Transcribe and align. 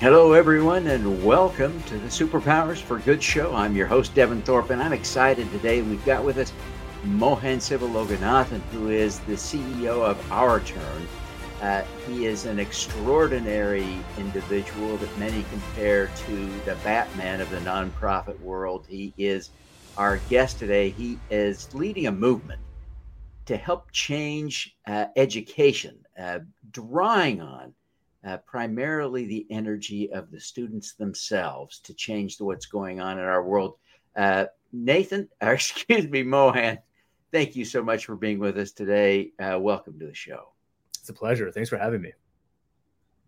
Hello, 0.00 0.32
everyone, 0.32 0.86
and 0.86 1.24
welcome 1.24 1.82
to 1.82 1.98
the 1.98 2.06
Superpowers 2.06 2.80
for 2.80 3.00
Good 3.00 3.20
show. 3.20 3.52
I'm 3.52 3.74
your 3.74 3.88
host, 3.88 4.14
Devin 4.14 4.42
Thorpe, 4.42 4.70
and 4.70 4.80
I'm 4.80 4.92
excited 4.92 5.50
today. 5.50 5.82
We've 5.82 6.04
got 6.04 6.22
with 6.22 6.38
us 6.38 6.52
Mohan 7.02 7.58
Sivaloganathan, 7.58 8.60
who 8.70 8.90
is 8.90 9.18
the 9.18 9.32
CEO 9.32 10.08
of 10.08 10.30
Our 10.30 10.60
Turn. 10.60 11.08
Uh, 11.60 11.82
he 12.06 12.26
is 12.26 12.46
an 12.46 12.60
extraordinary 12.60 13.98
individual 14.18 14.96
that 14.98 15.18
many 15.18 15.44
compare 15.50 16.06
to 16.06 16.46
the 16.60 16.76
Batman 16.84 17.40
of 17.40 17.50
the 17.50 17.58
nonprofit 17.58 18.38
world. 18.38 18.86
He 18.88 19.12
is 19.18 19.50
our 19.96 20.18
guest 20.30 20.60
today. 20.60 20.90
He 20.90 21.18
is 21.28 21.74
leading 21.74 22.06
a 22.06 22.12
movement 22.12 22.60
to 23.46 23.56
help 23.56 23.90
change 23.90 24.76
uh, 24.86 25.06
education, 25.16 25.98
uh, 26.16 26.38
drawing 26.70 27.40
on 27.40 27.74
uh, 28.26 28.38
primarily 28.38 29.26
the 29.26 29.46
energy 29.50 30.12
of 30.12 30.30
the 30.30 30.40
students 30.40 30.94
themselves 30.94 31.78
to 31.80 31.94
change 31.94 32.40
what's 32.40 32.66
going 32.66 33.00
on 33.00 33.18
in 33.18 33.24
our 33.24 33.42
world. 33.42 33.74
Uh, 34.16 34.46
Nathan, 34.72 35.28
or 35.40 35.52
excuse 35.52 36.08
me, 36.08 36.22
Mohan, 36.22 36.78
thank 37.32 37.56
you 37.56 37.64
so 37.64 37.82
much 37.82 38.06
for 38.06 38.16
being 38.16 38.38
with 38.38 38.58
us 38.58 38.72
today. 38.72 39.32
Uh, 39.38 39.58
welcome 39.60 39.98
to 39.98 40.06
the 40.06 40.14
show. 40.14 40.52
It's 40.98 41.08
a 41.08 41.14
pleasure. 41.14 41.50
Thanks 41.50 41.70
for 41.70 41.78
having 41.78 42.02
me. 42.02 42.12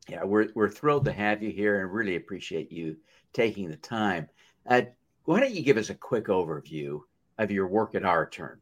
Yeah, 0.09 0.24
we're, 0.24 0.48
we're 0.55 0.69
thrilled 0.69 1.05
to 1.05 1.12
have 1.12 1.42
you 1.42 1.50
here 1.50 1.83
and 1.83 1.92
really 1.92 2.16
appreciate 2.16 2.72
you 2.72 2.97
taking 3.33 3.69
the 3.69 3.77
time. 3.77 4.28
Uh, 4.66 4.83
why 5.25 5.41
don't 5.41 5.55
you 5.55 5.62
give 5.62 5.77
us 5.77 5.91
a 5.91 5.95
quick 5.95 6.27
overview 6.27 7.00
of 7.38 7.50
your 7.50 7.69
work 7.69 7.95
at 7.95 8.05
Our 8.05 8.28
Turn? 8.28 8.59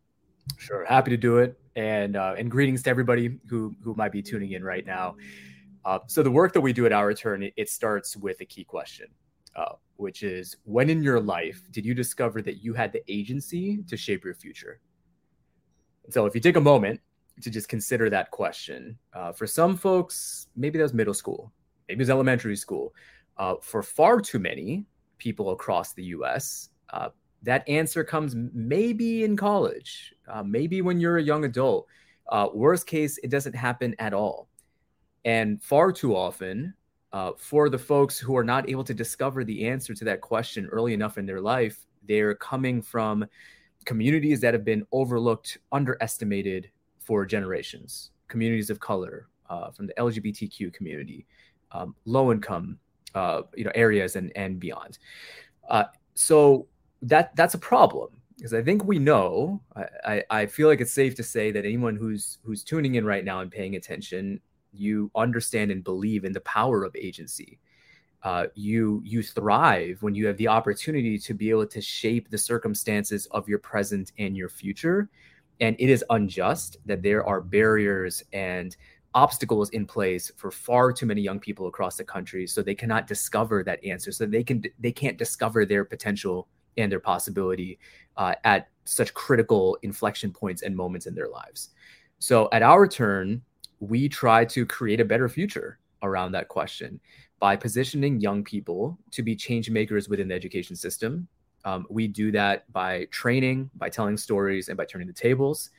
Sure, 0.57 0.85
happy 0.85 1.11
to 1.11 1.17
do 1.17 1.39
it, 1.39 1.59
and 1.77 2.17
uh, 2.17 2.35
and 2.39 2.51
greetings 2.51 2.83
to 2.83 2.91
everybody 2.91 3.39
who 3.49 3.75
who 3.83 3.95
might 3.95 4.13
be 4.13 4.23
tuning 4.23 4.53
in 4.53 4.65
right 4.65 4.85
now. 4.87 5.17
Uh, 5.85 6.01
so 6.07 6.23
the 6.23 6.31
work 6.31 6.53
that 6.53 6.61
we 6.61 6.73
do 6.73 6.87
at 6.87 6.93
Our 6.93 7.15
Turn, 7.15 7.49
it, 7.57 7.69
starts 7.69 8.17
with 8.17 8.41
a 8.41 8.45
key 8.45 8.65
question, 8.65 9.07
uh, 9.57 9.75
which 9.97 10.23
is 10.23 10.57
when 10.65 10.91
in 10.91 11.03
your 11.03 11.21
life 11.21 11.63
did 11.71 11.85
you 11.85 11.95
discover 11.95 12.43
that 12.43 12.63
you 12.63 12.75
had 12.75 12.93
the 12.93 13.03
agency 13.11 13.83
to 13.89 13.97
shape 13.97 14.25
your 14.25 14.35
future? 14.35 14.81
so 16.11 16.25
if 16.25 16.35
you 16.35 16.41
take 16.41 16.57
a 16.57 16.61
moment 16.61 17.01
to 17.43 17.51
just 17.51 17.69
consider 17.69 18.09
that 18.11 18.31
question, 18.31 18.99
uh, 19.13 19.31
for 19.31 19.47
some 19.47 19.77
folks, 19.77 20.47
maybe 20.57 20.79
that 20.79 20.85
was 20.85 20.95
middle 20.95 21.15
school, 21.15 21.53
maybe 21.87 21.99
it 21.99 22.03
was 22.03 22.11
elementary 22.11 22.57
school. 22.57 22.95
Uh, 23.37 23.55
for 23.61 23.83
far 23.83 24.21
too 24.21 24.39
many 24.39 24.85
people 25.19 25.51
across 25.51 25.93
the 25.93 26.05
U.S., 26.05 26.71
uh, 26.93 27.11
that 27.43 27.69
answer 27.69 28.03
comes 28.03 28.35
maybe 28.35 29.23
in 29.23 29.37
college, 29.37 30.15
uh, 30.29 30.43
maybe 30.43 30.83
when 30.83 30.99
you're 30.99 31.19
a 31.19 31.23
young 31.23 31.45
adult. 31.45 31.87
worst 32.53 32.87
case, 32.87 33.19
it 33.19 33.31
doesn't 33.31 33.55
happen 33.55 33.95
at 33.99 34.13
all. 34.13 34.48
And 35.25 35.63
far 35.63 35.93
too 35.93 36.17
often, 36.17 36.75
uh, 37.13 37.33
for 37.37 37.69
the 37.69 37.79
folks 37.79 38.19
who 38.19 38.37
are 38.37 38.45
not 38.45 38.69
able 38.69 38.85
to 38.85 38.95
discover 38.95 39.45
the 39.45 39.67
answer 39.67 39.95
to 39.95 40.05
that 40.05 40.21
question 40.21 40.67
early 40.67 40.95
enough 40.95 41.19
in 41.19 41.27
their 41.27 41.41
life, 41.41 41.87
they're 42.07 42.35
coming 42.35 42.83
from 42.83 43.25
communities 43.85 44.41
that 44.41 44.55
have 44.55 44.65
been 44.65 44.87
overlooked, 44.93 45.59
underestimated 45.73 46.71
for 46.99 47.25
generations, 47.25 48.11
communities 48.29 48.71
of 48.71 48.79
color, 48.81 49.29
uh, 49.49 49.71
from 49.71 49.87
the 49.87 49.95
LGBTQ 49.95 50.73
community, 50.73 51.27
um, 51.73 51.95
low 52.05 52.33
income, 52.33 52.79
uh, 53.15 53.43
you 53.57 53.65
know, 53.65 53.73
areas 53.75 54.17
and 54.17 54.31
and 54.37 54.61
beyond. 54.61 54.99
Uh, 55.69 55.85
so 56.15 56.67
that 57.03 57.35
that's 57.37 57.55
a 57.55 57.59
problem 57.59 58.11
because 58.37 58.55
I 58.55 58.63
think 58.63 58.85
we 58.85 58.99
know. 58.99 59.61
I, 60.05 60.23
I, 60.31 60.47
feel 60.47 60.69
like 60.69 60.81
it's 60.81 60.93
safe 60.93 61.15
to 61.17 61.23
say 61.23 61.51
that 61.51 61.65
anyone 61.65 61.97
who's 61.97 62.39
who's 62.43 62.63
tuning 62.63 62.95
in 62.95 63.05
right 63.05 63.25
now 63.25 63.41
and 63.41 63.51
paying 63.51 63.75
attention 63.75 64.41
you 64.79 65.11
understand 65.15 65.71
and 65.71 65.85
believe 65.85 66.25
in 66.25 66.33
the 66.33 66.41
power 66.41 66.85
of 66.85 66.95
agency. 66.97 67.59
Uh, 68.23 68.47
you 68.55 69.01
you 69.05 69.23
thrive 69.23 70.03
when 70.03 70.15
you 70.15 70.27
have 70.27 70.37
the 70.39 70.49
opportunity 70.49 71.19
to 71.19 71.35
be 71.35 71.51
able 71.51 71.67
to 71.67 71.81
shape 71.81 72.29
the 72.31 72.39
circumstances 72.39 73.27
of 73.31 73.49
your 73.49 73.61
present 73.61 74.13
and 74.19 74.37
your 74.37 74.49
future. 74.49 75.09
And 75.61 75.77
it 75.79 75.89
is 75.89 76.05
unjust 76.11 76.79
that 76.87 77.03
there 77.03 77.25
are 77.25 77.41
barriers 77.41 78.23
and 78.33 78.77
obstacles 79.15 79.71
in 79.71 79.87
place 79.87 80.31
for 80.37 80.51
far 80.51 80.93
too 80.93 81.07
many 81.07 81.23
young 81.23 81.41
people 81.41 81.67
across 81.67 81.97
the 81.97 82.05
country 82.05 82.47
so 82.47 82.63
they 82.63 82.75
cannot 82.75 83.07
discover 83.07 83.65
that 83.65 83.83
answer 83.85 84.13
so 84.13 84.27
they 84.27 84.45
can 84.45 84.63
they 84.79 84.93
can't 84.93 85.17
discover 85.17 85.65
their 85.65 85.85
potential 85.85 86.47
and 86.77 86.93
their 86.93 87.01
possibility 87.01 87.79
uh, 88.17 88.35
at 88.45 88.69
such 88.85 89.15
critical 89.15 89.79
inflection 89.83 90.31
points 90.31 90.63
and 90.63 90.77
moments 90.77 91.07
in 91.07 91.15
their 91.15 91.29
lives 91.29 91.71
so 92.19 92.49
at 92.53 92.63
our 92.63 92.87
turn 92.87 93.41
we 93.81 94.09
try 94.09 94.45
to 94.45 94.67
create 94.67 95.01
a 95.01 95.05
better 95.05 95.29
future 95.29 95.79
around 96.03 96.33
that 96.33 96.49
question 96.49 97.01
by 97.41 97.57
positioning 97.57 98.21
young 98.21 98.43
people 98.43 98.99
to 99.13 99.23
be 99.23 99.37
change 99.37 99.71
makers 99.71 100.09
within 100.09 100.29
the 100.29 100.35
education 100.35 100.75
system. 100.75 101.29
Um, 101.65 101.87
we 101.89 102.09
do 102.09 102.33
that 102.33 102.71
by 102.73 103.07
training, 103.11 103.71
by 103.77 103.89
telling 103.89 104.17
stories, 104.17 104.69
and 104.69 104.77
by 104.77 104.85
turning 104.85 105.07
the 105.07 105.13
tables. 105.13 105.71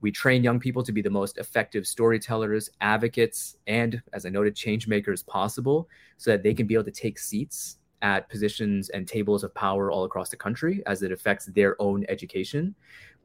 We 0.00 0.10
train 0.10 0.44
young 0.44 0.60
people 0.60 0.82
to 0.82 0.92
be 0.92 1.00
the 1.00 1.10
most 1.10 1.38
effective 1.38 1.86
storytellers, 1.86 2.68
advocates, 2.80 3.56
and, 3.66 4.02
as 4.12 4.26
I 4.26 4.28
noted, 4.28 4.54
change 4.54 4.86
makers 4.86 5.22
possible 5.22 5.88
so 6.18 6.30
that 6.30 6.42
they 6.42 6.52
can 6.52 6.66
be 6.66 6.74
able 6.74 6.84
to 6.84 6.90
take 6.90 7.18
seats 7.18 7.78
at 8.02 8.28
positions 8.28 8.90
and 8.90 9.08
tables 9.08 9.42
of 9.42 9.54
power 9.54 9.90
all 9.90 10.04
across 10.04 10.28
the 10.28 10.36
country 10.36 10.82
as 10.86 11.02
it 11.02 11.12
affects 11.12 11.46
their 11.46 11.80
own 11.80 12.04
education. 12.10 12.74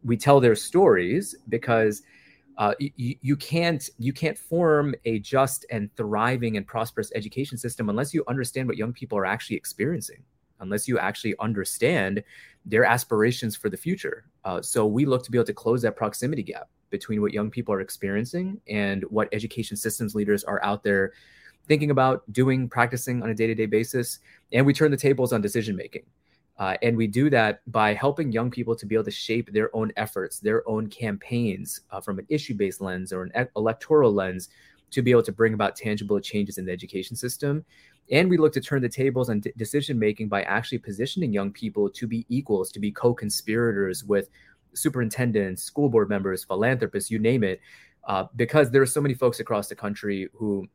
We 0.04 0.16
tell 0.16 0.40
their 0.40 0.56
stories 0.56 1.36
because 1.50 2.04
uh, 2.58 2.74
you, 2.80 3.16
you 3.22 3.36
can't 3.36 3.90
you 3.98 4.14
can't 4.14 4.38
form 4.38 4.94
a 5.06 5.20
just 5.20 5.66
and 5.70 5.90
thriving 5.96 6.58
and 6.58 6.68
prosperous 6.68 7.12
education 7.16 7.58
system 7.58 7.90
unless 7.90 8.14
you 8.14 8.24
understand 8.28 8.68
what 8.68 8.78
young 8.78 8.94
people 8.94 9.18
are 9.18 9.26
actually 9.26 9.56
experiencing 9.56 10.24
unless 10.60 10.88
you 10.88 11.00
actually 11.00 11.36
understand 11.40 12.24
their 12.66 12.86
aspirations 12.86 13.56
for 13.56 13.70
the 13.70 13.78
future. 13.78 14.26
Uh, 14.46 14.62
so 14.62 14.86
we 14.86 15.06
look 15.06 15.24
to 15.24 15.32
be 15.32 15.38
able 15.38 15.46
to 15.46 15.54
close 15.54 15.82
that 15.82 15.96
proximity 15.96 16.44
gap 16.44 16.70
between 16.92 17.22
what 17.22 17.34
young 17.34 17.50
people 17.50 17.74
are 17.74 17.82
experiencing 17.82 18.62
and 18.70 19.04
what 19.06 19.28
education 19.32 19.76
systems 19.76 20.14
leaders 20.14 20.44
are 20.44 20.64
out 20.64 20.84
there 20.84 21.14
thinking 21.68 21.92
about 21.92 22.24
doing 22.32 22.68
practicing 22.68 23.24
on 23.24 23.30
a 23.30 23.34
day-to-day 23.34 23.66
basis. 23.66 24.20
And 24.52 24.66
we 24.66 24.74
turn 24.74 24.92
the 24.92 24.98
tables 24.98 25.34
on 25.34 25.42
decision 25.42 25.76
making 25.76 26.04
uh, 26.62 26.78
and 26.84 26.96
we 26.96 27.08
do 27.08 27.28
that 27.28 27.60
by 27.72 27.92
helping 27.92 28.32
young 28.32 28.52
people 28.52 28.76
to 28.76 28.86
be 28.86 28.94
able 28.94 29.04
to 29.04 29.10
shape 29.10 29.52
their 29.52 29.76
own 29.76 29.92
efforts, 29.98 30.40
their 30.40 30.62
own 30.70 30.86
campaigns 30.86 31.82
uh, 31.90 32.00
from 32.00 32.20
an 32.20 32.26
issue 32.30 32.54
based 32.54 32.82
lens 32.82 33.12
or 33.12 33.24
an 33.24 33.48
electoral 33.56 34.14
lens 34.14 34.50
to 34.92 35.02
be 35.02 35.10
able 35.10 35.24
to 35.24 35.32
bring 35.32 35.56
about 35.56 35.76
tangible 35.76 36.20
changes 36.20 36.60
in 36.60 36.66
the 36.66 36.72
education 36.72 37.16
system. 37.16 37.66
And 38.12 38.30
we 38.30 38.38
look 38.38 38.54
to 38.54 38.62
turn 38.62 38.84
the 38.84 38.90
tables 38.90 39.28
on 39.28 39.40
d- 39.40 39.52
decision 39.58 39.98
making 39.98 40.28
by 40.28 40.44
actually 40.44 40.78
positioning 40.78 41.34
young 41.34 41.52
people 41.52 41.90
to 41.90 42.06
be 42.06 42.28
equals, 42.30 42.72
to 42.74 42.80
be 42.80 42.92
co 42.92 43.12
conspirators 43.12 44.04
with 44.04 44.30
superintendents, 44.76 45.64
school 45.64 45.90
board 45.90 46.10
members, 46.10 46.44
philanthropists, 46.44 47.10
you 47.10 47.18
name 47.18 47.44
it, 47.44 47.60
uh, 48.04 48.26
because 48.36 48.70
there 48.70 48.84
are 48.84 48.86
so 48.86 49.02
many 49.02 49.16
folks 49.16 49.40
across 49.40 49.68
the 49.68 49.74
country 49.74 50.30
who 50.36 50.68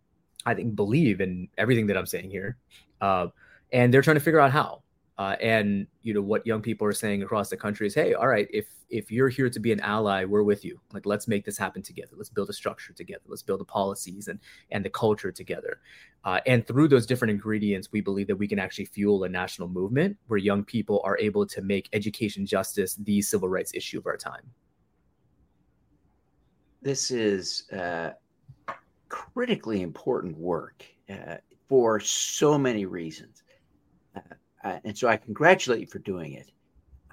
I 0.46 0.54
think 0.54 0.74
believe 0.74 1.20
in 1.20 1.48
everything 1.56 1.86
that 1.86 1.96
I'm 1.96 2.06
saying 2.06 2.30
here. 2.30 2.56
Uh, 3.00 3.28
and 3.72 3.94
they're 3.94 4.02
trying 4.02 4.16
to 4.16 4.20
figure 4.20 4.40
out 4.40 4.50
how. 4.50 4.82
Uh, 5.18 5.34
and 5.40 5.86
you 6.02 6.12
know 6.12 6.20
what 6.20 6.46
young 6.46 6.60
people 6.60 6.86
are 6.86 6.92
saying 6.92 7.22
across 7.22 7.48
the 7.48 7.56
country 7.56 7.86
is, 7.86 7.94
hey, 7.94 8.12
all 8.12 8.28
right, 8.28 8.48
if 8.52 8.66
if 8.90 9.10
you're 9.10 9.30
here 9.30 9.48
to 9.48 9.58
be 9.58 9.72
an 9.72 9.80
ally, 9.80 10.24
we're 10.24 10.42
with 10.42 10.64
you. 10.64 10.78
Like, 10.92 11.06
let's 11.06 11.26
make 11.26 11.44
this 11.44 11.56
happen 11.56 11.82
together. 11.82 12.12
Let's 12.16 12.28
build 12.28 12.50
a 12.50 12.52
structure 12.52 12.92
together. 12.92 13.22
Let's 13.26 13.42
build 13.42 13.60
the 13.60 13.64
policies 13.64 14.28
and 14.28 14.38
and 14.70 14.84
the 14.84 14.90
culture 14.90 15.32
together. 15.32 15.80
Uh, 16.24 16.40
and 16.46 16.66
through 16.66 16.88
those 16.88 17.06
different 17.06 17.30
ingredients, 17.30 17.88
we 17.92 18.02
believe 18.02 18.26
that 18.26 18.36
we 18.36 18.46
can 18.46 18.58
actually 18.58 18.84
fuel 18.84 19.24
a 19.24 19.28
national 19.28 19.68
movement 19.68 20.18
where 20.26 20.38
young 20.38 20.62
people 20.62 21.00
are 21.02 21.16
able 21.18 21.46
to 21.46 21.62
make 21.62 21.88
education 21.94 22.44
justice 22.44 22.96
the 22.96 23.22
civil 23.22 23.48
rights 23.48 23.72
issue 23.74 23.98
of 23.98 24.06
our 24.06 24.18
time. 24.18 24.42
This 26.82 27.10
is 27.10 27.70
uh, 27.72 28.10
critically 29.08 29.80
important 29.80 30.36
work 30.36 30.84
uh, 31.08 31.36
for 31.68 32.00
so 32.00 32.58
many 32.58 32.84
reasons. 32.84 33.42
Uh, 34.66 34.80
and 34.84 34.98
so 34.98 35.06
I 35.06 35.16
congratulate 35.16 35.80
you 35.80 35.86
for 35.86 36.00
doing 36.00 36.32
it. 36.32 36.50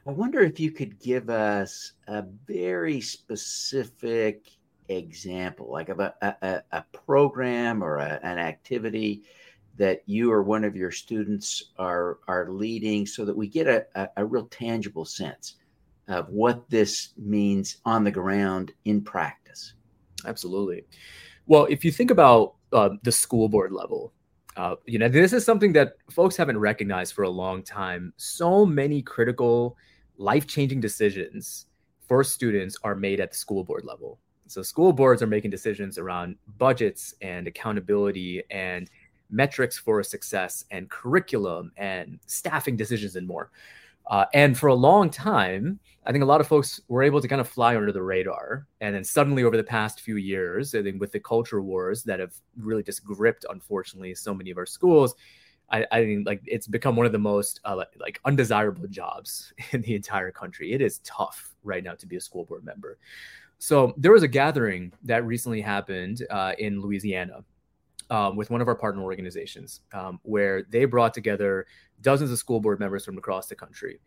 I 0.07 0.11
wonder 0.11 0.39
if 0.41 0.59
you 0.59 0.71
could 0.71 0.99
give 0.99 1.29
us 1.29 1.93
a 2.07 2.23
very 2.47 2.99
specific 2.99 4.49
example, 4.89 5.71
like 5.71 5.89
of 5.89 5.99
a, 5.99 6.15
a, 6.23 6.63
a 6.71 6.83
program 6.91 7.83
or 7.83 7.97
a, 7.97 8.19
an 8.23 8.39
activity 8.39 9.21
that 9.77 10.01
you 10.07 10.31
or 10.31 10.41
one 10.41 10.63
of 10.63 10.75
your 10.75 10.91
students 10.91 11.73
are 11.77 12.17
are 12.27 12.49
leading, 12.49 13.05
so 13.05 13.23
that 13.23 13.37
we 13.37 13.47
get 13.47 13.67
a, 13.67 13.85
a, 13.93 14.09
a 14.17 14.25
real 14.25 14.47
tangible 14.47 15.05
sense 15.05 15.57
of 16.07 16.27
what 16.29 16.67
this 16.71 17.09
means 17.17 17.77
on 17.85 18.03
the 18.03 18.11
ground 18.11 18.73
in 18.85 18.99
practice. 19.01 19.75
Absolutely. 20.25 20.85
Well, 21.45 21.65
if 21.65 21.85
you 21.85 21.91
think 21.91 22.09
about 22.09 22.55
uh, 22.71 22.89
the 23.03 23.11
school 23.11 23.47
board 23.47 23.71
level, 23.71 24.11
uh, 24.57 24.75
you 24.85 24.99
know, 24.99 25.09
this 25.09 25.33
is 25.33 25.45
something 25.45 25.73
that 25.73 25.95
folks 26.09 26.35
haven't 26.37 26.57
recognized 26.57 27.13
for 27.13 27.23
a 27.23 27.29
long 27.29 27.63
time. 27.63 28.13
So 28.17 28.65
many 28.65 29.01
critical, 29.01 29.77
life 30.17 30.47
changing 30.47 30.81
decisions 30.81 31.65
for 32.07 32.23
students 32.23 32.77
are 32.83 32.95
made 32.95 33.19
at 33.19 33.31
the 33.31 33.37
school 33.37 33.63
board 33.63 33.83
level. 33.85 34.19
So, 34.47 34.61
school 34.61 34.93
boards 34.93 35.23
are 35.23 35.27
making 35.27 35.51
decisions 35.51 35.97
around 35.97 36.35
budgets 36.57 37.15
and 37.21 37.47
accountability 37.47 38.43
and 38.51 38.89
metrics 39.29 39.77
for 39.77 40.03
success 40.03 40.65
and 40.69 40.89
curriculum 40.89 41.71
and 41.77 42.19
staffing 42.27 42.75
decisions 42.75 43.15
and 43.15 43.25
more. 43.25 43.49
Uh, 44.07 44.25
and 44.33 44.57
for 44.57 44.67
a 44.67 44.73
long 44.75 45.09
time, 45.09 45.79
I 46.05 46.11
think 46.11 46.23
a 46.23 46.27
lot 46.27 46.41
of 46.41 46.47
folks 46.47 46.81
were 46.89 47.03
able 47.03 47.21
to 47.21 47.27
kind 47.27 47.39
of 47.39 47.47
fly 47.47 47.77
under 47.77 47.91
the 47.91 48.01
radar. 48.01 48.67
And 48.81 48.93
then 48.93 49.03
suddenly, 49.03 49.43
over 49.43 49.55
the 49.55 49.63
past 49.63 50.01
few 50.01 50.17
years, 50.17 50.75
I 50.75 50.83
think 50.83 50.99
with 50.99 51.11
the 51.11 51.19
culture 51.19 51.61
wars 51.61 52.03
that 52.03 52.19
have 52.19 52.33
really 52.57 52.83
just 52.83 53.03
gripped, 53.05 53.45
unfortunately, 53.49 54.13
so 54.15 54.33
many 54.33 54.51
of 54.51 54.57
our 54.57 54.65
schools, 54.65 55.15
I, 55.71 55.85
I 55.91 56.03
think 56.03 56.27
like 56.27 56.41
it's 56.45 56.67
become 56.67 56.95
one 56.95 57.05
of 57.05 57.13
the 57.13 57.19
most 57.19 57.61
uh, 57.63 57.83
like 57.99 58.19
undesirable 58.25 58.87
jobs 58.87 59.53
in 59.71 59.81
the 59.81 59.95
entire 59.95 60.31
country. 60.31 60.73
It 60.73 60.81
is 60.81 60.99
tough 60.99 61.55
right 61.63 61.83
now 61.83 61.93
to 61.95 62.05
be 62.05 62.17
a 62.17 62.21
school 62.21 62.43
board 62.43 62.65
member. 62.65 62.97
So 63.59 63.93
there 63.95 64.11
was 64.11 64.23
a 64.23 64.27
gathering 64.27 64.91
that 65.03 65.25
recently 65.25 65.61
happened 65.61 66.25
uh, 66.29 66.51
in 66.59 66.81
Louisiana 66.81 67.45
um, 68.09 68.35
with 68.35 68.49
one 68.49 68.61
of 68.61 68.67
our 68.67 68.75
partner 68.75 69.01
organizations 69.01 69.81
um, 69.93 70.19
where 70.23 70.63
they 70.63 70.85
brought 70.85 71.13
together 71.13 71.65
dozens 72.01 72.31
of 72.31 72.37
school 72.37 72.59
board 72.59 72.79
members 72.79 73.05
from 73.05 73.17
across 73.17 73.47
the 73.47 73.55
country. 73.55 73.99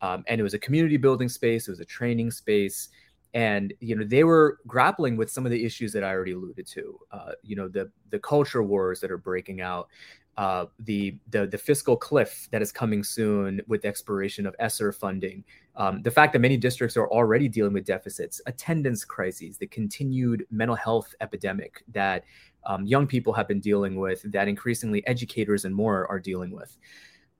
Um, 0.00 0.24
and 0.26 0.40
it 0.40 0.42
was 0.42 0.54
a 0.54 0.58
community 0.58 0.96
building 0.96 1.28
space, 1.28 1.68
it 1.68 1.70
was 1.70 1.80
a 1.80 1.84
training 1.84 2.30
space. 2.30 2.88
And 3.34 3.72
you 3.80 3.96
know 3.96 4.04
they 4.04 4.24
were 4.24 4.58
grappling 4.66 5.16
with 5.16 5.30
some 5.30 5.46
of 5.46 5.52
the 5.52 5.64
issues 5.64 5.90
that 5.94 6.04
I 6.04 6.10
already 6.10 6.32
alluded 6.32 6.66
to. 6.66 6.98
Uh, 7.10 7.32
you 7.42 7.56
know 7.56 7.66
the 7.66 7.90
the 8.10 8.18
culture 8.18 8.62
wars 8.62 9.00
that 9.00 9.10
are 9.10 9.16
breaking 9.16 9.62
out, 9.62 9.88
uh, 10.36 10.66
the, 10.80 11.16
the 11.30 11.46
the 11.46 11.58
fiscal 11.58 11.96
cliff 11.96 12.48
that 12.52 12.62
is 12.62 12.72
coming 12.72 13.02
soon 13.02 13.60
with 13.66 13.82
the 13.82 13.88
expiration 13.88 14.46
of 14.46 14.56
ESSER 14.58 14.92
funding, 14.92 15.44
um, 15.76 16.02
the 16.02 16.10
fact 16.10 16.32
that 16.32 16.38
many 16.38 16.56
districts 16.56 16.96
are 16.96 17.08
already 17.08 17.48
dealing 17.48 17.72
with 17.72 17.84
deficits, 17.84 18.40
attendance 18.46 19.04
crises, 19.04 19.58
the 19.58 19.66
continued 19.66 20.46
mental 20.50 20.76
health 20.76 21.14
epidemic 21.20 21.82
that 21.88 22.24
um, 22.66 22.86
young 22.86 23.06
people 23.06 23.32
have 23.32 23.48
been 23.48 23.60
dealing 23.60 23.96
with, 23.96 24.22
that 24.32 24.48
increasingly 24.48 25.06
educators 25.06 25.64
and 25.64 25.74
more 25.74 26.06
are 26.10 26.20
dealing 26.20 26.50
with. 26.50 26.76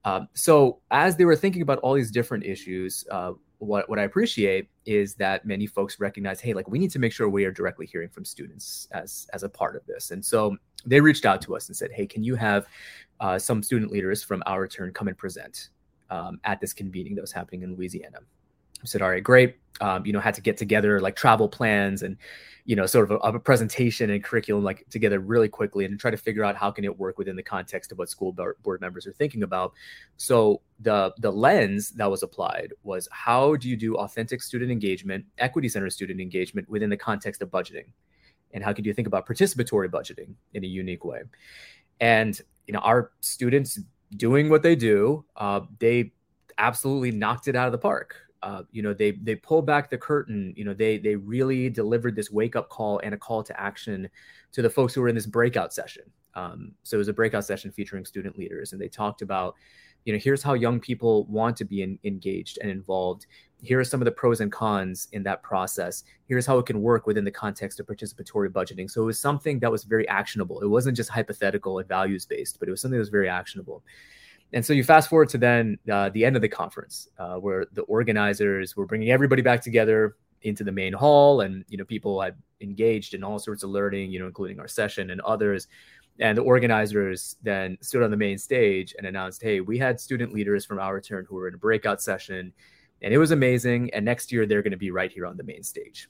Um, 0.05 0.27
so 0.33 0.79
as 0.91 1.15
they 1.15 1.25
were 1.25 1.35
thinking 1.35 1.61
about 1.61 1.79
all 1.79 1.93
these 1.93 2.11
different 2.11 2.45
issues, 2.45 3.05
uh, 3.09 3.33
what, 3.59 3.89
what 3.89 3.99
I 3.99 4.03
appreciate 4.03 4.67
is 4.85 5.15
that 5.15 5.45
many 5.45 5.65
folks 5.65 5.99
recognize, 5.99 6.41
hey, 6.41 6.53
like 6.53 6.67
we 6.67 6.77
need 6.77 6.91
to 6.91 6.99
make 6.99 7.13
sure 7.13 7.29
we 7.29 7.45
are 7.45 7.51
directly 7.51 7.85
hearing 7.85 8.09
from 8.09 8.25
students 8.25 8.89
as 8.91 9.27
as 9.33 9.43
a 9.43 9.49
part 9.49 9.77
of 9.77 9.85
this. 9.85 10.11
And 10.11 10.23
so 10.23 10.57
they 10.85 10.99
reached 10.99 11.25
out 11.25 11.41
to 11.43 11.55
us 11.55 11.69
and 11.69 11.75
said, 11.75 11.91
hey, 11.93 12.05
can 12.05 12.23
you 12.23 12.35
have 12.35 12.67
uh, 13.21 13.39
some 13.39 13.63
student 13.63 13.91
leaders 13.91 14.21
from 14.21 14.43
our 14.45 14.67
turn 14.67 14.91
come 14.91 15.07
and 15.07 15.17
present 15.17 15.69
um, 16.09 16.39
at 16.43 16.59
this 16.59 16.73
convening 16.73 17.15
that 17.15 17.21
was 17.21 17.31
happening 17.31 17.63
in 17.63 17.75
Louisiana? 17.77 18.19
I 18.83 18.85
said, 18.85 19.01
all 19.01 19.09
right, 19.09 19.23
great. 19.23 19.57
Um, 19.81 20.05
you 20.05 20.13
know, 20.13 20.19
had 20.19 20.35
to 20.35 20.41
get 20.41 20.57
together 20.57 21.01
like 21.01 21.15
travel 21.15 21.49
plans 21.49 22.03
and, 22.03 22.17
you 22.65 22.75
know, 22.75 22.85
sort 22.85 23.09
of 23.09 23.19
a, 23.23 23.35
a, 23.35 23.39
presentation 23.39 24.09
and 24.11 24.23
curriculum 24.23 24.63
like 24.63 24.85
together 24.89 25.19
really 25.19 25.49
quickly 25.49 25.83
and 25.83 25.99
try 25.99 26.11
to 26.11 26.17
figure 26.17 26.43
out 26.43 26.55
how 26.55 26.69
can 26.69 26.83
it 26.83 26.97
work 26.97 27.17
within 27.17 27.35
the 27.35 27.43
context 27.43 27.91
of 27.91 27.97
what 27.97 28.09
school 28.09 28.31
board 28.31 28.81
members 28.81 29.07
are 29.07 29.13
thinking 29.13 29.43
about. 29.43 29.73
So 30.17 30.61
the 30.79 31.13
the 31.17 31.31
lens 31.31 31.89
that 31.91 32.09
was 32.09 32.23
applied 32.23 32.73
was 32.83 33.07
how 33.11 33.55
do 33.55 33.67
you 33.67 33.75
do 33.75 33.95
authentic 33.95 34.43
student 34.43 34.71
engagement, 34.71 35.25
equity 35.39 35.69
center 35.69 35.89
student 35.89 36.21
engagement 36.21 36.69
within 36.69 36.89
the 36.89 36.97
context 36.97 37.41
of 37.41 37.49
budgeting, 37.49 37.87
and 38.53 38.63
how 38.63 38.73
can 38.73 38.85
you 38.85 38.93
think 38.93 39.07
about 39.07 39.27
participatory 39.27 39.89
budgeting 39.89 40.35
in 40.53 40.63
a 40.63 40.67
unique 40.67 41.03
way? 41.03 41.23
And 41.99 42.39
you 42.67 42.73
know, 42.73 42.79
our 42.79 43.11
students 43.19 43.79
doing 44.15 44.49
what 44.49 44.63
they 44.63 44.75
do, 44.75 45.25
uh, 45.35 45.61
they 45.79 46.11
absolutely 46.57 47.11
knocked 47.11 47.47
it 47.47 47.55
out 47.55 47.67
of 47.67 47.71
the 47.71 47.77
park. 47.77 48.15
Uh, 48.43 48.63
you 48.71 48.81
know, 48.81 48.93
they 48.93 49.11
they 49.11 49.35
pulled 49.35 49.65
back 49.65 49.89
the 49.89 49.97
curtain. 49.97 50.53
You 50.57 50.65
know, 50.65 50.73
they 50.73 50.97
they 50.97 51.15
really 51.15 51.69
delivered 51.69 52.13
this 52.15 52.29
wake 52.29 52.57
up 52.57 52.67
call 52.67 52.99
and 52.99 53.13
a 53.15 53.17
call 53.17 53.41
to 53.41 53.59
action 53.59 54.09
to 54.51 54.61
the 54.61 54.69
folks 54.69 54.93
who 54.93 55.01
were 55.01 55.07
in 55.07 55.15
this 55.15 55.25
breakout 55.25 55.73
session. 55.73 56.03
Um, 56.35 56.73
so 56.83 56.97
it 56.97 56.99
was 56.99 57.07
a 57.07 57.13
breakout 57.13 57.45
session 57.45 57.71
featuring 57.71 58.05
student 58.05 58.37
leaders, 58.37 58.73
and 58.73 58.81
they 58.81 58.89
talked 58.89 59.21
about, 59.21 59.55
you 60.03 60.11
know, 60.11 60.19
here's 60.19 60.43
how 60.43 60.55
young 60.55 60.79
people 60.79 61.25
want 61.27 61.55
to 61.57 61.65
be 61.65 61.83
in, 61.83 61.97
engaged 62.03 62.57
and 62.61 62.69
involved. 62.69 63.27
Here 63.61 63.79
are 63.79 63.85
some 63.85 64.01
of 64.01 64.05
the 64.05 64.11
pros 64.11 64.41
and 64.41 64.51
cons 64.51 65.07
in 65.13 65.23
that 65.23 65.41
process. 65.41 66.03
Here's 66.27 66.45
how 66.45 66.57
it 66.57 66.65
can 66.65 66.81
work 66.81 67.07
within 67.07 67.23
the 67.23 67.31
context 67.31 67.79
of 67.79 67.85
participatory 67.85 68.49
budgeting. 68.49 68.91
So 68.91 69.03
it 69.03 69.05
was 69.05 69.19
something 69.19 69.59
that 69.59 69.71
was 69.71 69.85
very 69.85 70.05
actionable. 70.09 70.59
It 70.59 70.67
wasn't 70.67 70.97
just 70.97 71.09
hypothetical 71.09 71.79
and 71.79 71.87
values 71.87 72.25
based, 72.25 72.59
but 72.59 72.67
it 72.67 72.71
was 72.71 72.81
something 72.81 72.97
that 72.97 73.07
was 73.07 73.09
very 73.09 73.29
actionable. 73.29 73.83
And 74.53 74.63
so 74.63 74.71
you 74.71 74.83
fast 74.83 75.09
forward 75.09 75.29
to 75.29 75.37
then 75.39 75.79
uh, 75.91 76.09
the 76.09 76.23
end 76.23 76.35
of 76.35 76.43
the 76.43 76.47
conference, 76.47 77.09
uh, 77.17 77.35
where 77.35 77.65
the 77.73 77.81
organizers 77.83 78.75
were 78.77 78.85
bringing 78.85 79.09
everybody 79.09 79.41
back 79.41 79.61
together 79.61 80.15
into 80.43 80.63
the 80.63 80.71
main 80.71 80.93
hall, 80.93 81.41
and 81.41 81.65
you 81.69 81.77
know 81.77 81.85
people 81.85 82.21
had 82.21 82.35
engaged 82.61 83.15
in 83.15 83.23
all 83.23 83.39
sorts 83.39 83.63
of 83.63 83.71
learning, 83.71 84.11
you 84.11 84.19
know, 84.19 84.27
including 84.27 84.59
our 84.59 84.67
session 84.67 85.09
and 85.09 85.21
others. 85.21 85.67
And 86.19 86.37
the 86.37 86.43
organizers 86.43 87.37
then 87.41 87.77
stood 87.81 88.03
on 88.03 88.11
the 88.11 88.17
main 88.17 88.37
stage 88.37 88.93
and 88.97 89.07
announced, 89.07 89.41
"Hey, 89.41 89.59
we 89.59 89.79
had 89.79 89.99
student 89.99 90.33
leaders 90.33 90.65
from 90.65 90.77
our 90.77 91.01
turn 91.01 91.25
who 91.27 91.35
were 91.35 91.47
in 91.47 91.55
a 91.55 91.57
breakout 91.57 92.01
session, 92.01 92.53
and 93.01 93.13
it 93.13 93.17
was 93.17 93.31
amazing. 93.31 93.91
And 93.93 94.05
next 94.05 94.31
year 94.31 94.45
they're 94.45 94.61
going 94.61 94.71
to 94.71 94.77
be 94.77 94.91
right 94.91 95.11
here 95.11 95.25
on 95.25 95.37
the 95.37 95.43
main 95.43 95.63
stage." 95.63 96.09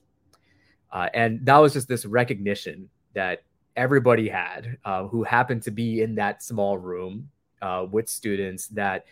Uh, 0.92 1.08
and 1.14 1.46
that 1.46 1.58
was 1.58 1.74
just 1.74 1.88
this 1.88 2.06
recognition 2.06 2.90
that 3.14 3.44
everybody 3.76 4.28
had 4.28 4.78
uh, 4.84 5.08
who 5.08 5.24
happened 5.24 5.64
to 5.64 5.72
be 5.72 6.02
in 6.02 6.16
that 6.16 6.44
small 6.44 6.78
room 6.78 7.30
uh, 7.64 7.88
with 7.90 8.10
students 8.10 8.68
that 8.68 9.06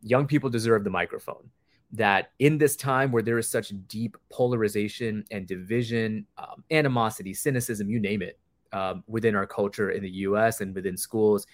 young 0.00 0.26
people 0.26 0.48
deserve 0.48 0.84
the 0.84 0.90
microphone. 0.90 1.50
That 1.92 2.32
in 2.38 2.58
this 2.58 2.76
time 2.76 3.12
where 3.12 3.22
there 3.22 3.38
is 3.38 3.48
such 3.48 3.72
deep 3.88 4.16
polarization 4.30 5.24
and 5.30 5.46
division, 5.46 6.26
um, 6.38 6.64
animosity, 6.70 7.34
cynicism, 7.34 7.88
you 7.90 8.00
name 8.00 8.22
it, 8.22 8.38
um, 8.72 9.04
within 9.06 9.34
our 9.34 9.46
culture 9.46 9.90
in 9.90 10.02
the 10.02 10.10
US 10.10 10.60
and 10.60 10.74
within 10.74 10.96
schools, 10.96 11.46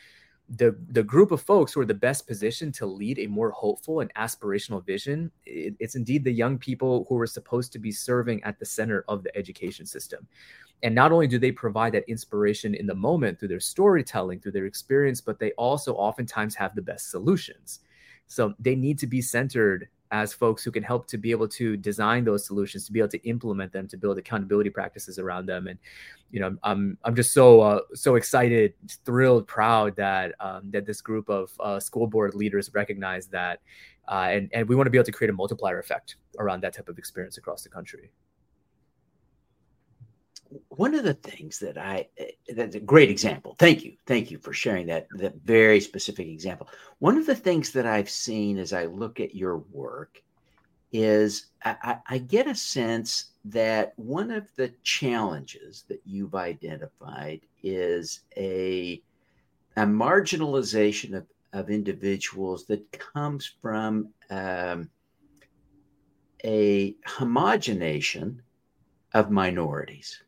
the 0.56 0.76
the 0.90 1.02
group 1.02 1.30
of 1.30 1.40
folks 1.40 1.72
who 1.72 1.80
are 1.80 1.86
the 1.86 1.94
best 1.94 2.26
positioned 2.26 2.74
to 2.74 2.84
lead 2.84 3.18
a 3.18 3.26
more 3.26 3.50
hopeful 3.50 4.00
and 4.00 4.12
aspirational 4.14 4.84
vision 4.84 5.30
it, 5.46 5.74
it's 5.78 5.94
indeed 5.94 6.24
the 6.24 6.32
young 6.32 6.58
people 6.58 7.06
who 7.08 7.18
are 7.18 7.26
supposed 7.26 7.72
to 7.72 7.78
be 7.78 7.90
serving 7.90 8.42
at 8.44 8.58
the 8.58 8.64
center 8.64 9.04
of 9.08 9.22
the 9.22 9.34
education 9.36 9.86
system. 9.86 10.26
And 10.82 10.94
not 10.94 11.12
only 11.12 11.28
do 11.28 11.38
they 11.38 11.52
provide 11.52 11.94
that 11.94 12.08
inspiration 12.08 12.74
in 12.74 12.86
the 12.86 12.94
moment 12.94 13.38
through 13.38 13.48
their 13.48 13.60
storytelling 13.60 14.40
through 14.40 14.52
their 14.52 14.66
experience 14.66 15.20
but 15.20 15.38
they 15.38 15.52
also 15.52 15.94
oftentimes 15.94 16.54
have 16.54 16.74
the 16.74 16.82
best 16.82 17.10
solutions. 17.10 17.80
So 18.26 18.54
they 18.58 18.74
need 18.74 18.98
to 18.98 19.06
be 19.06 19.22
centered 19.22 19.88
as 20.12 20.32
folks 20.34 20.62
who 20.62 20.70
can 20.70 20.82
help 20.82 21.06
to 21.08 21.16
be 21.16 21.30
able 21.30 21.48
to 21.48 21.76
design 21.78 22.22
those 22.22 22.46
solutions, 22.46 22.84
to 22.86 22.92
be 22.92 23.00
able 23.00 23.08
to 23.08 23.28
implement 23.28 23.72
them, 23.72 23.88
to 23.88 23.96
build 23.96 24.18
accountability 24.18 24.68
practices 24.68 25.18
around 25.18 25.46
them. 25.46 25.66
And 25.66 25.78
you 26.30 26.38
know, 26.38 26.56
I'm 26.62 26.98
I'm 27.02 27.16
just 27.16 27.32
so 27.32 27.60
uh, 27.60 27.80
so 27.94 28.14
excited, 28.16 28.74
thrilled, 29.04 29.48
proud 29.48 29.96
that 29.96 30.34
um, 30.38 30.70
that 30.70 30.86
this 30.86 31.00
group 31.00 31.28
of 31.28 31.50
uh, 31.58 31.80
school 31.80 32.06
board 32.06 32.34
leaders 32.34 32.70
recognize 32.74 33.26
that, 33.28 33.60
uh, 34.06 34.28
and 34.30 34.50
and 34.52 34.68
we 34.68 34.76
want 34.76 34.86
to 34.86 34.90
be 34.90 34.98
able 34.98 35.06
to 35.06 35.12
create 35.12 35.30
a 35.30 35.34
multiplier 35.34 35.78
effect 35.80 36.16
around 36.38 36.62
that 36.62 36.74
type 36.74 36.88
of 36.88 36.98
experience 36.98 37.38
across 37.38 37.62
the 37.62 37.68
country 37.68 38.12
one 40.68 40.94
of 40.94 41.04
the 41.04 41.14
things 41.14 41.58
that 41.58 41.78
I 41.78 42.08
eh, 42.18 42.30
that's 42.54 42.74
a 42.74 42.80
great 42.80 43.10
example. 43.10 43.56
Thank 43.58 43.84
you, 43.84 43.94
thank 44.06 44.30
you 44.30 44.38
for 44.38 44.52
sharing 44.52 44.86
that 44.86 45.06
that 45.16 45.34
very 45.44 45.80
specific 45.80 46.28
example. 46.28 46.68
One 46.98 47.16
of 47.16 47.26
the 47.26 47.34
things 47.34 47.70
that 47.72 47.86
I've 47.86 48.10
seen 48.10 48.58
as 48.58 48.72
I 48.72 48.86
look 48.86 49.20
at 49.20 49.34
your 49.34 49.58
work 49.58 50.22
is 50.92 51.46
I, 51.64 51.98
I 52.08 52.18
get 52.18 52.46
a 52.46 52.54
sense 52.54 53.30
that 53.46 53.94
one 53.96 54.30
of 54.30 54.46
the 54.56 54.68
challenges 54.82 55.84
that 55.88 56.00
you've 56.04 56.34
identified 56.34 57.40
is 57.62 58.20
a 58.36 59.02
a 59.76 59.82
marginalization 59.82 61.14
of, 61.14 61.26
of 61.54 61.70
individuals 61.70 62.66
that 62.66 62.92
comes 62.92 63.50
from 63.62 64.08
um, 64.30 64.90
a 66.44 66.94
homogenation 67.06 68.42
of 69.14 69.30
minorities 69.30 70.22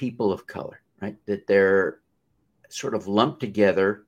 people 0.00 0.32
of 0.32 0.46
color, 0.46 0.80
right? 1.02 1.16
That 1.26 1.46
they're 1.46 2.00
sort 2.70 2.94
of 2.94 3.06
lumped 3.06 3.40
together 3.40 4.06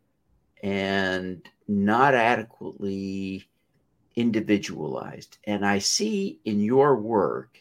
and 0.62 1.46
not 1.68 2.14
adequately 2.14 3.46
individualized. 4.16 5.36
And 5.44 5.66
I 5.66 5.80
see 5.80 6.40
in 6.46 6.60
your 6.60 6.96
work 6.96 7.58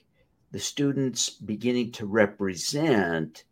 the 0.51 0.59
students 0.59 1.29
beginning 1.29 1.91
to 1.93 2.05
represent 2.05 3.43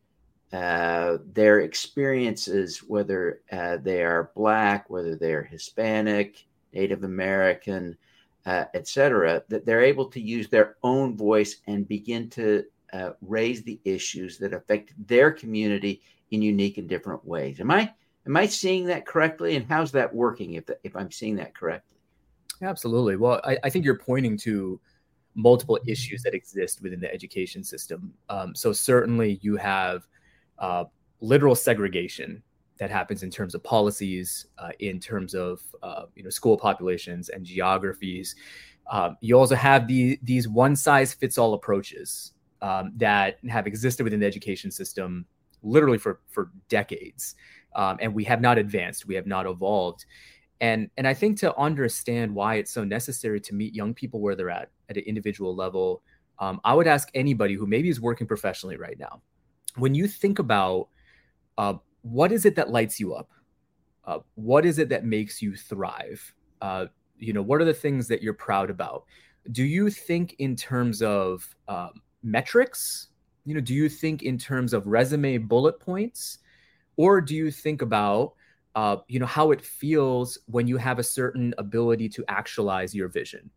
uh, 0.53 1.17
their 1.33 1.59
experiences, 1.59 2.79
whether 2.79 3.41
uh, 3.51 3.77
they 3.83 4.01
are 4.01 4.31
Black, 4.33 4.89
whether 4.89 5.17
they're 5.17 5.43
Hispanic, 5.43 6.45
Native 6.73 7.03
American, 7.03 7.97
uh, 8.45 8.63
etc., 8.73 9.43
that 9.49 9.65
they're 9.65 9.83
able 9.83 10.05
to 10.05 10.21
use 10.21 10.47
their 10.47 10.77
own 10.83 11.17
voice 11.17 11.57
and 11.67 11.85
begin 11.85 12.29
to 12.29 12.63
uh, 12.93 13.11
raise 13.21 13.63
the 13.63 13.79
issues 13.85 14.37
that 14.39 14.53
affect 14.53 14.93
their 15.07 15.31
community 15.31 16.01
in 16.31 16.41
unique 16.41 16.77
and 16.77 16.87
different 16.87 17.23
ways. 17.25 17.59
Am 17.59 17.71
I 17.71 17.93
am 18.25 18.37
I 18.37 18.45
seeing 18.45 18.85
that 18.85 19.05
correctly? 19.05 19.55
And 19.55 19.65
how's 19.65 19.91
that 19.93 20.13
working? 20.13 20.53
If 20.53 20.65
if 20.83 20.95
I'm 20.95 21.11
seeing 21.11 21.35
that 21.37 21.55
correctly? 21.55 21.97
Absolutely. 22.61 23.15
Well, 23.15 23.41
I, 23.45 23.57
I 23.63 23.69
think 23.69 23.85
you're 23.85 23.97
pointing 23.97 24.37
to 24.39 24.79
multiple 25.35 25.79
issues 25.87 26.21
that 26.23 26.33
exist 26.33 26.81
within 26.81 26.99
the 26.99 27.11
education 27.13 27.63
system. 27.63 28.13
Um, 28.29 28.53
so 28.53 28.73
certainly 28.73 29.39
you 29.41 29.55
have 29.55 30.07
uh, 30.57 30.85
literal 31.21 31.55
segregation 31.55 32.43
that 32.77 32.89
happens 32.89 33.23
in 33.23 33.29
terms 33.29 33.55
of 33.55 33.63
policies, 33.63 34.47
uh, 34.57 34.71
in 34.79 34.99
terms 34.99 35.33
of 35.33 35.61
uh, 35.83 36.05
you 36.15 36.23
know 36.23 36.29
school 36.29 36.57
populations 36.57 37.29
and 37.29 37.45
geographies. 37.45 38.35
Um, 38.91 39.17
you 39.21 39.37
also 39.37 39.55
have 39.55 39.87
the, 39.87 40.19
these 40.23 40.47
one 40.47 40.75
size 40.75 41.13
fits 41.13 41.37
all 41.37 41.53
approaches 41.53 42.33
um, 42.61 42.93
that 42.97 43.37
have 43.49 43.67
existed 43.67 44.03
within 44.03 44.19
the 44.19 44.25
education 44.25 44.71
system 44.71 45.25
literally 45.63 45.97
for 45.97 46.21
for 46.27 46.51
decades, 46.69 47.35
um, 47.75 47.97
and 48.01 48.13
we 48.13 48.23
have 48.23 48.41
not 48.41 48.57
advanced, 48.57 49.05
we 49.05 49.15
have 49.15 49.27
not 49.27 49.45
evolved. 49.45 50.05
And, 50.61 50.89
and 50.97 51.07
I 51.07 51.13
think 51.13 51.39
to 51.39 51.55
understand 51.57 52.35
why 52.35 52.55
it's 52.55 52.71
so 52.71 52.83
necessary 52.83 53.39
to 53.41 53.55
meet 53.55 53.73
young 53.73 53.93
people 53.93 54.19
where 54.19 54.35
they're 54.35 54.49
at 54.49 54.69
at 54.89 54.97
an 54.97 55.03
individual 55.03 55.55
level, 55.55 56.01
um, 56.39 56.59
I 56.65 56.73
would 56.73 56.87
ask 56.87 57.09
anybody 57.13 57.53
who 57.53 57.65
maybe 57.65 57.89
is 57.89 58.01
working 58.01 58.27
professionally 58.27 58.75
right 58.75 58.99
now, 58.99 59.21
when 59.75 59.95
you 59.95 60.07
think 60.07 60.39
about 60.39 60.89
uh, 61.57 61.75
what 62.01 62.31
is 62.31 62.45
it 62.45 62.55
that 62.55 62.69
lights 62.69 62.99
you 62.99 63.13
up, 63.13 63.29
uh, 64.05 64.19
what 64.35 64.65
is 64.65 64.79
it 64.79 64.89
that 64.89 65.05
makes 65.05 65.41
you 65.41 65.55
thrive, 65.55 66.33
uh, 66.61 66.87
you 67.17 67.33
know, 67.33 67.41
what 67.41 67.61
are 67.61 67.65
the 67.65 67.73
things 67.73 68.07
that 68.07 68.21
you're 68.21 68.33
proud 68.33 68.69
about? 68.69 69.05
Do 69.51 69.63
you 69.63 69.89
think 69.89 70.35
in 70.39 70.55
terms 70.55 71.01
of 71.01 71.55
um, 71.67 72.01
metrics? 72.23 73.07
You 73.45 73.55
know, 73.55 73.61
do 73.61 73.73
you 73.73 73.89
think 73.89 74.23
in 74.23 74.37
terms 74.37 74.73
of 74.73 74.87
resume 74.87 75.37
bullet 75.37 75.79
points, 75.79 76.39
or 76.97 77.21
do 77.21 77.35
you 77.35 77.51
think 77.51 77.81
about 77.81 78.33
uh, 78.75 78.97
you 79.07 79.19
know 79.19 79.25
how 79.25 79.51
it 79.51 79.61
feels 79.61 80.37
when 80.45 80.67
you 80.67 80.77
have 80.77 80.99
a 80.99 81.03
certain 81.03 81.53
ability 81.57 82.09
to 82.09 82.25
actualize 82.27 82.93
your 82.93 83.07
vision? 83.07 83.49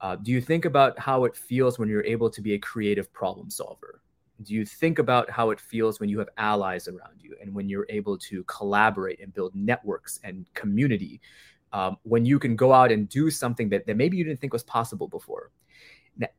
Uh, 0.00 0.16
do 0.16 0.30
you 0.30 0.40
think 0.40 0.64
about 0.64 0.98
how 0.98 1.24
it 1.24 1.36
feels 1.36 1.78
when 1.78 1.88
you're 1.88 2.04
able 2.04 2.28
to 2.28 2.40
be 2.40 2.54
a 2.54 2.58
creative 2.58 3.12
problem 3.12 3.48
solver? 3.48 4.02
Do 4.42 4.52
you 4.52 4.66
think 4.66 4.98
about 4.98 5.30
how 5.30 5.50
it 5.50 5.58
feels 5.58 5.98
when 5.98 6.10
you 6.10 6.18
have 6.18 6.28
allies 6.36 6.88
around 6.88 7.22
you 7.22 7.34
and 7.40 7.54
when 7.54 7.68
you're 7.68 7.86
able 7.88 8.18
to 8.18 8.44
collaborate 8.44 9.20
and 9.20 9.32
build 9.32 9.54
networks 9.54 10.20
and 10.24 10.46
community 10.52 11.22
um, 11.72 11.96
when 12.02 12.24
you 12.24 12.38
can 12.38 12.56
go 12.56 12.72
out 12.72 12.92
and 12.92 13.08
do 13.08 13.30
something 13.30 13.68
that, 13.70 13.86
that 13.86 13.96
maybe 13.96 14.16
you 14.16 14.24
didn't 14.24 14.40
think 14.40 14.52
was 14.52 14.62
possible 14.62 15.08
before 15.08 15.50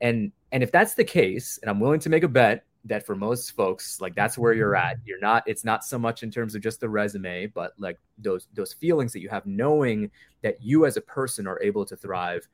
and 0.01 0.31
and 0.51 0.63
if 0.63 0.71
that's 0.71 0.93
the 0.93 1.03
case 1.03 1.59
and 1.61 1.69
i'm 1.69 1.79
willing 1.79 1.99
to 1.99 2.09
make 2.09 2.23
a 2.23 2.27
bet 2.27 2.63
that 2.87 3.05
for 3.05 3.15
most 3.15 3.51
folks 3.51 3.99
like 4.01 4.15
that's 4.15 4.37
where 4.37 4.53
you're 4.53 4.75
at. 4.75 4.97
You're 5.05 5.19
not 5.19 5.43
it's 5.45 5.65
not 5.65 5.83
so 5.83 5.99
much 5.99 6.23
in 6.23 6.31
terms 6.31 6.55
of 6.55 6.61
just 6.61 6.79
the 6.79 6.89
resume 6.89 7.47
but 7.47 7.73
like 7.77 7.99
those 8.17 8.47
those 8.53 8.73
feelings 8.73 9.13
that 9.13 9.19
you 9.19 9.29
have 9.29 9.45
knowing 9.45 10.09
that 10.41 10.61
you 10.61 10.85
as 10.85 10.97
a 10.97 11.01
person 11.01 11.47
are 11.47 11.61
able 11.61 11.85
to 11.85 11.95
thrive 11.95 12.47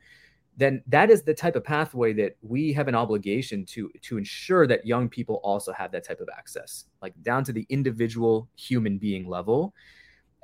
then 0.56 0.84
that 0.88 1.10
is 1.10 1.24
the 1.24 1.34
type 1.34 1.56
of 1.56 1.64
pathway 1.64 2.14
that 2.14 2.36
we 2.42 2.74
have 2.74 2.88
an 2.88 2.96
obligation 2.96 3.66
to 3.66 3.90
to 4.02 4.18
ensure 4.18 4.68
that 4.68 4.86
young 4.86 5.10
people 5.10 5.40
also 5.44 5.72
have 5.74 5.92
that 5.92 6.06
type 6.06 6.20
of 6.20 6.30
access 6.36 6.86
like 7.02 7.14
down 7.24 7.44
to 7.44 7.52
the 7.52 7.66
individual 7.70 8.48
human 8.56 8.98
being 8.98 9.28
level. 9.28 9.74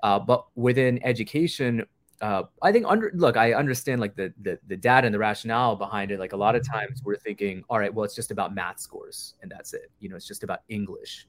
Uh, 0.01 0.17
but 0.17 0.45
within 0.55 0.99
education 1.03 1.85
uh, 2.21 2.43
I 2.61 2.71
think 2.71 2.85
under 2.87 3.11
look, 3.13 3.37
I 3.37 3.53
understand 3.53 4.01
like 4.01 4.15
the, 4.15 4.33
the 4.41 4.59
the 4.67 4.75
data 4.75 5.05
and 5.05 5.13
the 5.13 5.19
rationale 5.19 5.75
behind 5.75 6.11
it. 6.11 6.19
Like 6.19 6.33
a 6.33 6.37
lot 6.37 6.55
of 6.55 6.67
times 6.67 7.01
we're 7.03 7.15
thinking, 7.17 7.63
all 7.69 7.79
right, 7.79 7.93
well, 7.93 8.03
it's 8.03 8.15
just 8.15 8.31
about 8.31 8.53
math 8.53 8.79
scores 8.79 9.35
and 9.41 9.49
that's 9.49 9.73
it. 9.73 9.91
You 9.99 10.09
know, 10.09 10.15
it's 10.15 10.27
just 10.27 10.43
about 10.43 10.61
English. 10.69 11.27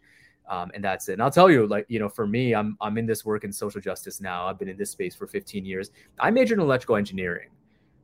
Um, 0.48 0.72
and 0.74 0.82
that's 0.82 1.08
it. 1.08 1.12
And 1.12 1.22
I'll 1.22 1.30
tell 1.30 1.48
you, 1.48 1.68
like, 1.68 1.86
you 1.88 2.00
know, 2.00 2.08
for 2.08 2.26
me, 2.26 2.54
I'm 2.54 2.76
I'm 2.80 2.98
in 2.98 3.06
this 3.06 3.24
work 3.24 3.44
in 3.44 3.52
social 3.52 3.80
justice 3.80 4.20
now. 4.20 4.46
I've 4.46 4.58
been 4.58 4.68
in 4.68 4.76
this 4.76 4.90
space 4.90 5.14
for 5.14 5.28
15 5.28 5.64
years. 5.64 5.92
I 6.18 6.30
majored 6.32 6.58
in 6.58 6.64
electrical 6.64 6.96
engineering. 6.96 7.50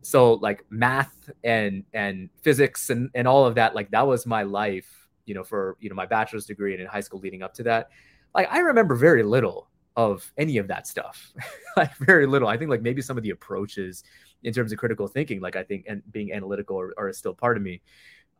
So 0.02 0.34
like 0.34 0.64
math 0.70 1.28
and 1.42 1.82
and 1.92 2.30
physics 2.42 2.90
and, 2.90 3.10
and 3.16 3.26
all 3.26 3.44
of 3.44 3.56
that, 3.56 3.74
like 3.74 3.90
that 3.90 4.06
was 4.06 4.26
my 4.26 4.44
life, 4.44 5.08
you 5.24 5.34
know, 5.34 5.42
for 5.42 5.76
you 5.80 5.88
know, 5.88 5.96
my 5.96 6.06
bachelor's 6.06 6.46
degree 6.46 6.72
and 6.72 6.80
in 6.80 6.86
high 6.86 7.00
school 7.00 7.18
leading 7.18 7.42
up 7.42 7.52
to 7.54 7.64
that. 7.64 7.88
Like 8.32 8.46
I 8.52 8.60
remember 8.60 8.94
very 8.94 9.24
little 9.24 9.68
of 9.96 10.30
any 10.36 10.58
of 10.58 10.68
that 10.68 10.86
stuff. 10.86 11.32
Like 11.76 11.94
very 11.96 12.26
little. 12.26 12.48
I 12.48 12.56
think 12.56 12.70
like 12.70 12.80
maybe 12.80 13.02
some 13.02 13.18
of 13.18 13.22
the 13.22 13.28
approaches 13.28 14.02
in 14.44 14.54
terms 14.54 14.72
of 14.72 14.78
critical 14.78 15.06
thinking 15.06 15.42
like 15.42 15.56
i 15.56 15.62
think 15.62 15.84
and 15.86 16.02
being 16.10 16.32
analytical 16.32 16.80
are, 16.80 16.94
are 16.96 17.12
still 17.12 17.34
part 17.34 17.58
of 17.58 17.62
me. 17.62 17.82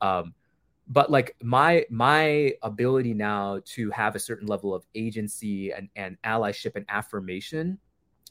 Um, 0.00 0.32
but 0.88 1.10
like 1.10 1.36
my 1.42 1.84
my 1.90 2.54
ability 2.62 3.12
now 3.12 3.60
to 3.66 3.90
have 3.90 4.14
a 4.14 4.18
certain 4.18 4.46
level 4.46 4.74
of 4.74 4.86
agency 4.94 5.70
and, 5.70 5.90
and 5.96 6.16
allyship 6.24 6.76
and 6.76 6.86
affirmation 6.88 7.78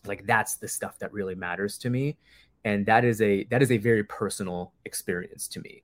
like 0.08 0.26
that's 0.26 0.56
the 0.56 0.68
stuff 0.68 0.98
that 0.98 1.14
really 1.14 1.36
matters 1.36 1.78
to 1.80 1.90
me. 1.92 2.18
And 2.64 2.84
that 2.88 3.06
is 3.06 3.22
a 3.22 3.44
that 3.46 3.62
is 3.62 3.72
a 3.72 3.78
very 3.78 4.04
personal 4.04 4.74
experience 4.86 5.48
to 5.50 5.60
me. 5.60 5.84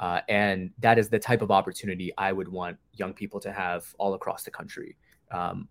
Uh, 0.00 0.20
and 0.30 0.70
that 0.78 0.98
is 0.98 1.10
the 1.10 1.18
type 1.18 1.42
of 1.42 1.50
opportunity 1.50 2.10
i 2.16 2.32
would 2.32 2.48
want 2.48 2.78
young 2.94 3.12
people 3.12 3.38
to 3.38 3.52
have 3.52 3.94
all 3.98 4.14
across 4.14 4.42
the 4.42 4.50
country 4.50 4.96
um, 5.32 5.68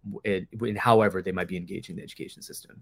however 0.77 1.21
they 1.21 1.31
might 1.31 1.47
be 1.47 1.57
engaging 1.57 1.95
the 1.95 2.03
education 2.03 2.41
system. 2.41 2.81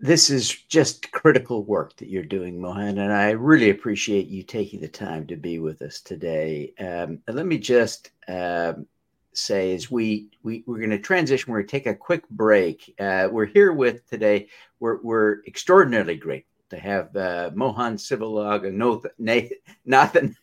This 0.00 0.28
is 0.28 0.50
just 0.50 1.10
critical 1.12 1.64
work 1.64 1.96
that 1.96 2.10
you're 2.10 2.24
doing, 2.24 2.60
Mohan, 2.60 2.98
and 2.98 3.10
I 3.12 3.30
really 3.30 3.70
appreciate 3.70 4.26
you 4.26 4.42
taking 4.42 4.80
the 4.80 4.88
time 4.88 5.26
to 5.28 5.36
be 5.36 5.58
with 5.58 5.80
us 5.80 6.00
today. 6.00 6.74
Um, 6.78 7.20
let 7.26 7.46
me 7.46 7.56
just 7.56 8.10
um, 8.28 8.86
say, 9.32 9.72
as 9.74 9.90
we, 9.90 10.28
we 10.42 10.62
we're 10.66 10.78
going 10.78 10.90
to 10.90 10.98
transition, 10.98 11.50
we're 11.50 11.60
going 11.60 11.68
to 11.68 11.70
take 11.70 11.86
a 11.86 11.94
quick 11.94 12.28
break. 12.28 12.94
Uh, 12.98 13.28
we're 13.30 13.46
here 13.46 13.72
with 13.72 14.06
today. 14.10 14.48
We're 14.78 15.00
we're 15.00 15.42
extraordinarily 15.46 16.16
grateful 16.16 16.50
to 16.70 16.78
have 16.78 17.16
uh, 17.16 17.50
Mohan 17.54 17.96
Sivalog 17.96 18.66
and 18.66 18.78
Nathan, 19.18 19.58
Nathan 19.86 20.36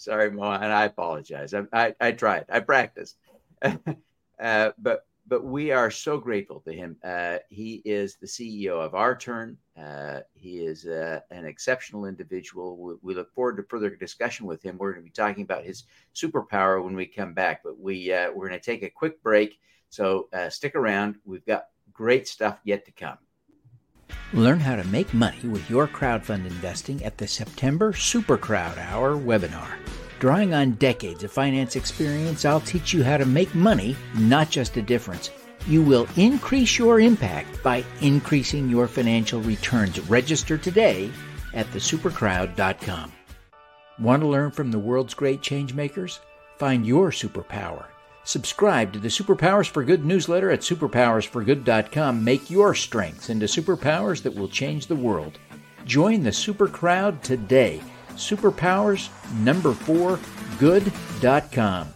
Sorry, 0.00 0.30
Mohan. 0.30 0.70
I 0.70 0.84
apologize. 0.86 1.52
I, 1.52 1.64
I, 1.74 1.94
I 2.00 2.12
tried. 2.12 2.46
I 2.48 2.60
practiced. 2.60 3.16
uh, 3.62 4.70
but 4.78 5.06
but 5.26 5.44
we 5.44 5.70
are 5.70 5.90
so 5.90 6.18
grateful 6.18 6.60
to 6.60 6.72
him. 6.72 6.96
Uh, 7.04 7.36
he 7.50 7.82
is 7.84 8.16
the 8.16 8.26
CEO 8.26 8.84
of 8.84 8.94
Our 8.94 9.14
Turn. 9.14 9.58
Uh, 9.80 10.20
he 10.34 10.60
is 10.60 10.86
uh, 10.86 11.20
an 11.30 11.44
exceptional 11.44 12.06
individual. 12.06 12.78
We, 12.78 12.94
we, 13.02 13.14
look 13.14 13.32
forward 13.32 13.58
to 13.58 13.62
further 13.64 13.94
discussion 13.94 14.46
with 14.46 14.62
him. 14.62 14.76
We're 14.76 14.92
going 14.92 15.04
to 15.04 15.08
be 15.08 15.12
talking 15.12 15.44
about 15.44 15.64
his 15.64 15.84
superpower 16.14 16.82
when 16.82 16.96
we 16.96 17.06
come 17.06 17.34
back. 17.34 17.62
But 17.62 17.78
we 17.78 18.10
uh, 18.10 18.32
we're 18.32 18.48
going 18.48 18.58
to 18.58 18.64
take 18.64 18.82
a 18.82 18.90
quick 18.90 19.22
break. 19.22 19.60
So 19.90 20.28
uh, 20.32 20.48
stick 20.48 20.74
around. 20.74 21.16
We've 21.26 21.44
got 21.44 21.66
great 21.92 22.26
stuff 22.26 22.58
yet 22.64 22.86
to 22.86 22.92
come. 22.92 23.18
Learn 24.32 24.60
how 24.60 24.76
to 24.76 24.84
make 24.84 25.12
money 25.12 25.40
with 25.42 25.68
your 25.68 25.88
crowdfund 25.88 26.46
investing 26.46 27.04
at 27.04 27.18
the 27.18 27.26
September 27.26 27.92
Super 27.92 28.38
Crowd 28.38 28.78
Hour 28.78 29.16
webinar. 29.16 29.66
Drawing 30.20 30.54
on 30.54 30.72
decades 30.72 31.24
of 31.24 31.32
finance 31.32 31.74
experience, 31.74 32.44
I'll 32.44 32.60
teach 32.60 32.92
you 32.92 33.02
how 33.02 33.16
to 33.16 33.26
make 33.26 33.52
money, 33.56 33.96
not 34.14 34.48
just 34.48 34.76
a 34.76 34.82
difference. 34.82 35.30
You 35.66 35.82
will 35.82 36.06
increase 36.16 36.78
your 36.78 37.00
impact 37.00 37.60
by 37.64 37.84
increasing 38.02 38.68
your 38.68 38.86
financial 38.86 39.40
returns. 39.40 39.98
Register 40.08 40.56
today 40.56 41.10
at 41.52 41.66
thesupercrowd.com. 41.72 43.12
Want 43.98 44.22
to 44.22 44.28
learn 44.28 44.52
from 44.52 44.70
the 44.70 44.78
world's 44.78 45.14
great 45.14 45.40
changemakers? 45.40 46.20
Find 46.56 46.86
your 46.86 47.10
superpower 47.10 47.89
Subscribe 48.24 48.92
to 48.92 48.98
the 48.98 49.08
Superpowers 49.08 49.68
for 49.68 49.82
Good 49.82 50.04
newsletter 50.04 50.50
at 50.50 50.60
superpowersforgood.com. 50.60 52.22
Make 52.22 52.50
your 52.50 52.74
strengths 52.74 53.30
into 53.30 53.46
superpowers 53.46 54.22
that 54.22 54.34
will 54.34 54.48
change 54.48 54.86
the 54.86 54.96
world. 54.96 55.38
Join 55.86 56.22
the 56.22 56.32
super 56.32 56.68
crowd 56.68 57.22
today. 57.22 57.80
Superpowers 58.10 59.08
number 59.40 59.72
4 59.72 60.18
good.com. 60.58 61.94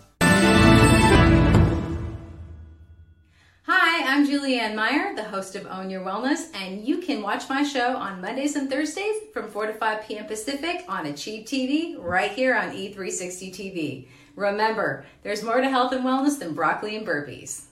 Hi, 3.67 4.05
I'm 4.07 4.27
Julianne 4.27 4.75
Meyer, 4.75 5.15
the 5.15 5.25
host 5.25 5.57
of 5.57 5.67
Own 5.67 5.91
Your 5.91 6.03
Wellness, 6.03 6.55
and 6.55 6.87
you 6.87 6.99
can 6.99 7.23
watch 7.23 7.49
my 7.49 7.63
show 7.63 7.97
on 7.97 8.21
Mondays 8.21 8.57
and 8.57 8.69
Thursdays 8.71 9.17
from 9.33 9.51
4 9.51 9.67
to 9.67 9.75
5 9.75 10.07
p.m. 10.07 10.27
Pacific 10.27 10.85
on 10.89 11.07
Achieve 11.07 11.47
TV 11.47 11.97
right 11.99 12.31
here 12.31 12.55
on 12.55 12.71
E360 12.71 13.53
TV. 13.55 14.07
Remember, 14.37 15.05
there's 15.23 15.45
more 15.45 15.61
to 15.61 15.69
health 15.69 15.93
and 15.93 16.03
wellness 16.05 16.39
than 16.39 16.55
broccoli 16.55 16.97
and 16.97 17.07
burpees. 17.07 17.65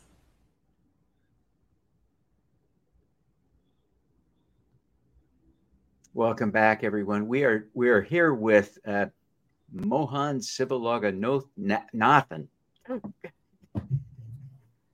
Welcome 6.15 6.51
back, 6.51 6.85
everyone. 6.85 7.27
We 7.27 7.45
are 7.45 7.69
we 7.73 7.89
are 7.89 8.03
here 8.03 8.35
with 8.35 8.77
uh, 8.87 9.07
Mohan 9.73 10.41
Sivaloganatham. 10.41 12.49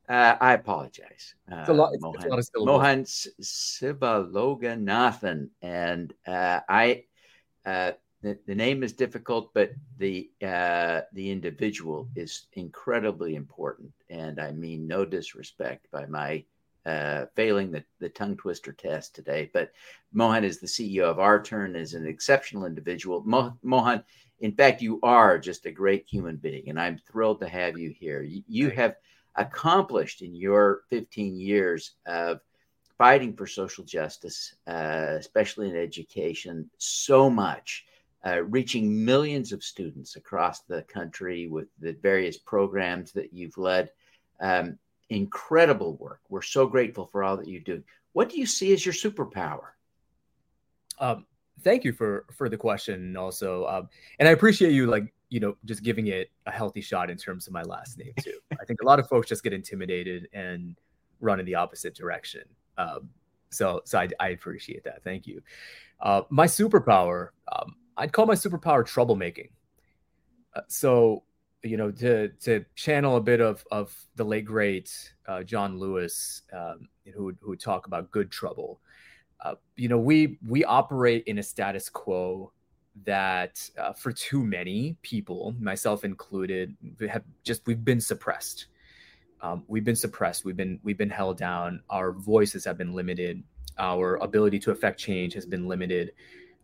Uh, 0.09 0.37
I 0.41 0.55
apologize. 0.55 1.35
Uh, 1.53 1.75
lot, 1.75 1.93
Mohan, 2.01 2.41
Mohan 2.57 3.05
Sivaloganathan. 3.05 5.51
And 5.61 6.15
uh, 6.27 6.61
I, 6.67 7.05
uh, 7.67 7.93
the, 8.23 8.39
the 8.47 8.55
name 8.55 8.83
is 8.83 8.93
difficult, 8.93 9.55
but 9.55 9.73
the 9.99 10.31
uh, 10.43 11.03
the 11.13 11.31
individual 11.31 12.09
is 12.17 12.47
incredibly 12.55 13.37
important, 13.37 13.93
and 14.11 14.41
I 14.41 14.53
mean 14.53 14.87
no 14.87 15.05
disrespect 15.05 15.87
by 15.93 16.07
my 16.07 16.45
uh, 16.85 17.27
failing 17.37 17.71
the, 17.71 17.85
the 18.01 18.09
tongue 18.09 18.37
twister 18.37 18.73
test 18.73 19.15
today. 19.15 19.51
But 19.53 19.73
Mohan 20.13 20.45
is 20.45 20.59
the 20.59 20.67
CEO 20.67 21.05
of 21.05 21.19
Our 21.19 21.43
Turn, 21.43 21.77
is 21.77 21.95
an 21.95 22.07
exceptional 22.07 22.65
individual. 22.65 23.23
Mo- 23.25 23.57
Mohan, 23.63 24.03
in 24.41 24.53
fact, 24.53 24.83
you 24.83 24.99
are 25.03 25.39
just 25.39 25.67
a 25.67 25.71
great 25.71 26.07
human 26.09 26.37
being, 26.37 26.69
and 26.69 26.81
I'm 26.81 26.99
thrilled 26.99 27.41
to 27.41 27.49
have 27.49 27.79
you 27.79 27.91
here. 27.91 28.23
You, 28.23 28.43
you 28.49 28.71
have 28.71 28.97
accomplished 29.37 30.23
in 30.23 30.35
your 30.35 30.83
15 30.91 31.39
years 31.39 31.93
of 32.07 32.41
fighting 32.97 33.35
for 33.37 33.47
social 33.47 33.85
justice, 33.85 34.55
uh, 34.67 35.15
especially 35.19 35.71
in 35.71 35.77
education, 35.77 36.69
so 36.79 37.31
much. 37.31 37.85
Uh, 38.27 38.43
reaching 38.43 39.05
millions 39.05 39.53
of 39.53 39.63
students 39.63 40.17
across 40.17 40.63
the 40.63 40.83
country 40.83 41.47
with 41.47 41.69
the 41.79 41.93
various 42.03 42.37
programs 42.37 43.13
that 43.13 43.33
you've 43.33 43.57
led. 43.57 43.91
Um, 44.41 44.77
incredible 45.09 45.97
work. 45.97 46.21
We're 46.29 46.43
so 46.43 46.67
grateful 46.67 47.07
for 47.07 47.23
all 47.23 47.37
that 47.37 47.47
you 47.47 47.61
do. 47.61 47.83
What 48.13 48.29
do 48.29 48.39
you 48.39 48.47
see 48.47 48.73
as 48.73 48.85
your 48.85 48.93
superpower? 48.93 49.69
Um, 50.99 51.27
thank 51.63 51.85
you 51.85 51.93
for 51.93 52.25
for 52.33 52.49
the 52.49 52.57
question 52.57 53.17
also 53.17 53.67
um, 53.67 53.89
and 54.19 54.29
i 54.29 54.33
appreciate 54.33 54.73
you 54.73 54.87
like 54.87 55.13
you 55.29 55.41
know 55.41 55.57
just 55.65 55.83
giving 55.83 56.09
it 56.09 56.31
a 56.47 56.51
healthy 56.51 56.81
shot 56.81 57.11
in 57.11 57.17
terms 57.17 57.47
of 57.47 57.53
my 57.53 57.63
last 57.63 57.99
name 57.99 58.13
too 58.21 58.39
i 58.61 58.65
think 58.65 58.81
a 58.83 58.85
lot 58.85 58.99
of 58.99 59.09
folks 59.09 59.29
just 59.29 59.43
get 59.43 59.53
intimidated 59.53 60.29
and 60.33 60.77
run 61.21 61.41
in 61.41 61.47
the 61.47 61.55
opposite 61.55 61.95
direction 61.95 62.43
um, 62.79 63.09
so 63.51 63.81
so 63.85 63.99
I, 63.99 64.09
I, 64.21 64.29
appreciate 64.29 64.85
that 64.85 65.03
thank 65.03 65.27
you 65.27 65.43
uh, 66.01 66.23
my 66.31 66.47
superpower 66.47 67.31
um, 67.51 67.75
i'd 67.99 68.13
call 68.13 68.27
my 68.27 68.35
superpower 68.35 68.83
troublemaking 68.85 69.51
uh, 70.55 70.61
so 70.69 71.23
you 71.63 71.77
know 71.77 71.91
to 71.91 72.29
to 72.41 72.65
channel 72.75 73.17
a 73.17 73.21
bit 73.21 73.41
of 73.41 73.65
of 73.71 73.95
the 74.17 74.25
late 74.25 74.45
great 74.45 75.13
uh, 75.27 75.43
john 75.43 75.79
lewis 75.79 76.43
um, 76.53 76.89
who 77.15 77.35
who 77.41 77.55
talk 77.55 77.87
about 77.87 78.11
good 78.11 78.31
trouble 78.31 78.81
uh, 79.41 79.55
you 79.77 79.89
know, 79.89 79.99
we 79.99 80.39
we 80.47 80.65
operate 80.65 81.25
in 81.27 81.39
a 81.39 81.43
status 81.43 81.89
quo 81.89 82.53
that 83.05 83.69
uh, 83.79 83.93
for 83.93 84.13
too 84.13 84.45
many 84.45 84.97
people, 85.03 85.55
myself 85.61 86.05
included, 86.05 86.77
have 87.09 87.23
just 87.45 87.67
we've 87.67 87.85
been 87.85 88.01
suppressed. 88.01 88.67
Um, 89.41 89.65
we've 89.69 89.85
been 89.85 89.97
suppressed. 89.97 90.45
We've 90.45 90.57
been 90.57 90.81
we've 90.83 90.99
been 90.99 91.11
held 91.11 91.39
down. 91.39 91.83
Our 91.89 92.13
voices 92.13 92.65
have 92.65 92.77
been 92.77 92.93
limited. 92.93 93.43
Our 93.79 94.17
ability 94.17 94.59
to 94.61 94.73
affect 94.73 94.99
change 94.99 95.35
has 95.35 95.47
been 95.47 95.69
limited. 95.69 96.13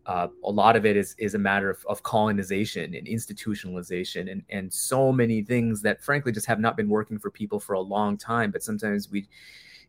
Uh, 0.06 0.28
a 0.44 0.50
lot 0.50 0.76
of 0.76 0.84
it 0.84 0.96
is 0.96 1.14
is 1.18 1.34
a 1.34 1.38
matter 1.38 1.70
of, 1.70 1.84
of 1.88 2.02
colonization 2.02 2.94
and 2.94 3.06
institutionalization 3.06 4.30
and 4.30 4.42
and 4.50 4.72
so 4.72 5.10
many 5.10 5.42
things 5.42 5.80
that 5.80 6.02
frankly 6.02 6.30
just 6.30 6.46
have 6.46 6.60
not 6.60 6.76
been 6.76 6.88
working 6.88 7.18
for 7.18 7.30
people 7.30 7.58
for 7.58 7.72
a 7.72 7.80
long 7.80 8.18
time. 8.18 8.50
But 8.50 8.62
sometimes 8.62 9.10
we, 9.10 9.26